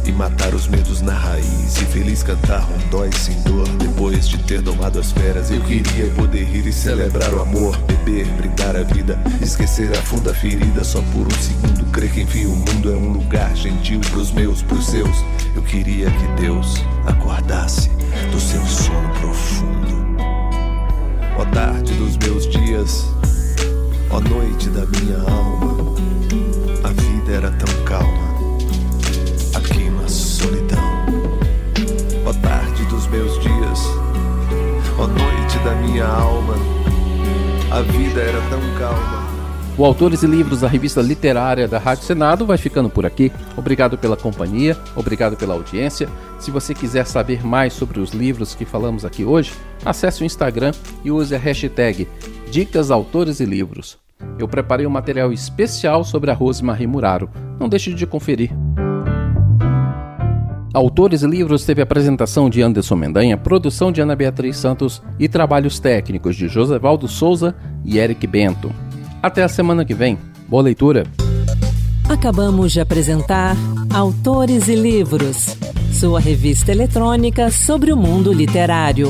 E 0.04 0.12
matar 0.12 0.54
os 0.54 0.66
medos 0.66 1.00
na 1.00 1.12
raiz. 1.12 1.76
E 1.80 1.84
feliz 1.86 2.22
cantar 2.22 2.60
rondóis 2.60 3.14
sem 3.14 3.40
dor. 3.42 3.68
Depois 3.76 4.28
de 4.28 4.38
ter 4.38 4.62
domado 4.62 4.98
as 4.98 5.12
feras 5.12 5.50
Eu 5.50 5.60
queria 5.60 6.10
poder 6.14 6.44
rir 6.44 6.66
e 6.66 6.72
celebrar 6.72 7.32
o 7.34 7.42
amor. 7.42 7.76
Beber, 7.82 8.26
brindar 8.26 8.76
a 8.76 8.82
vida 8.82 9.18
Esquecer 9.42 9.90
a 9.92 10.02
funda 10.02 10.32
ferida. 10.32 10.82
Só 10.82 11.02
por 11.12 11.26
um 11.26 11.30
segundo 11.30 11.84
Crer 11.92 12.10
que 12.10 12.22
enfim 12.22 12.46
o 12.46 12.56
mundo 12.56 12.92
é 12.92 12.96
um 12.96 13.12
lugar 13.12 13.54
gentil 13.54 14.00
Pros 14.10 14.32
meus, 14.32 14.62
pros 14.62 14.86
seus. 14.86 15.24
Eu 15.54 15.62
queria 15.62 16.10
que 16.10 16.42
Deus 16.42 16.76
acordasse 17.06 17.90
Do 18.30 18.40
seu 18.40 18.64
sono 18.66 19.10
profundo. 19.20 20.16
Ó 21.38 21.44
tarde 21.46 21.92
dos 21.94 22.16
meus 22.16 22.48
dias 22.48 23.06
Ó 24.10 24.20
noite 24.20 24.68
da 24.70 24.86
minha 24.86 25.18
alma. 25.18 25.94
A 26.82 26.88
vida 26.88 27.32
era 27.32 27.50
tão 27.52 27.84
calma 27.84 28.29
da 35.70 35.76
minha 35.76 36.04
alma, 36.04 36.54
a 37.70 37.80
vida 37.80 38.20
era 38.20 38.40
tão 38.48 38.61
calma. 38.76 39.30
O 39.78 39.85
Autores 39.85 40.24
e 40.24 40.26
Livros 40.26 40.62
da 40.62 40.68
revista 40.68 41.00
literária 41.00 41.68
da 41.68 41.78
Rádio 41.78 42.04
Senado 42.04 42.44
vai 42.44 42.59
ficando 42.59 42.90
por 42.90 43.06
aqui. 43.06 43.30
Obrigado 43.56 43.96
pela 43.96 44.16
companhia, 44.16 44.76
obrigado 44.96 45.37
pela 45.37 45.54
audiência. 45.54 46.09
Se 46.40 46.50
você 46.50 46.74
quiser 46.74 47.06
saber 47.06 47.46
mais 47.46 47.72
sobre 47.72 48.00
os 48.00 48.11
livros 48.11 48.52
que 48.52 48.64
falamos 48.64 49.04
aqui 49.04 49.24
hoje, 49.24 49.52
acesse 49.85 50.22
o 50.22 50.26
Instagram 50.26 50.72
e 51.04 51.11
use 51.12 51.35
a 51.35 51.38
hashtag 51.38 52.09
Dicas 52.50 52.90
Autores 52.90 53.38
e 53.38 53.44
Livros. 53.44 53.96
Eu 54.40 54.48
preparei 54.48 54.87
um 54.87 54.90
material 54.90 55.33
especial 55.33 56.02
sobre 56.02 56.33
a 56.33 56.35
Rose 56.35 56.64
Marie 56.64 56.87
Muraro. 56.87 57.30
Não 57.61 57.68
deixe 57.68 57.94
de 57.94 58.06
conferir. 58.06 58.50
Autores 60.72 61.22
e 61.22 61.26
Livros 61.26 61.64
teve 61.64 61.83
apresentação 61.83 62.48
de 62.48 62.62
Anderson 62.62 62.94
Mendanha, 62.94 63.37
produção 63.37 63.90
de 63.90 64.00
Ana 64.00 64.14
Beatriz 64.14 64.56
Santos 64.56 65.02
e 65.18 65.28
trabalhos 65.28 65.80
técnicos 65.80 66.37
de 66.37 66.46
Josevaldo 66.46 67.09
Souza 67.09 67.56
e 67.85 67.98
Eric 67.98 68.24
Bento. 68.26 68.72
Até 69.20 69.42
a 69.42 69.48
semana 69.48 69.85
que 69.85 69.94
vem. 69.94 70.16
Boa 70.48 70.62
leitura! 70.62 71.04
Acabamos 72.09 72.72
de 72.72 72.80
apresentar 72.80 73.56
Autores 73.92 74.68
e 74.68 74.76
Livros, 74.76 75.56
sua 75.92 76.20
revista 76.20 76.70
eletrônica 76.70 77.50
sobre 77.50 77.92
o 77.92 77.96
mundo 77.96 78.33
literário. 78.33 79.09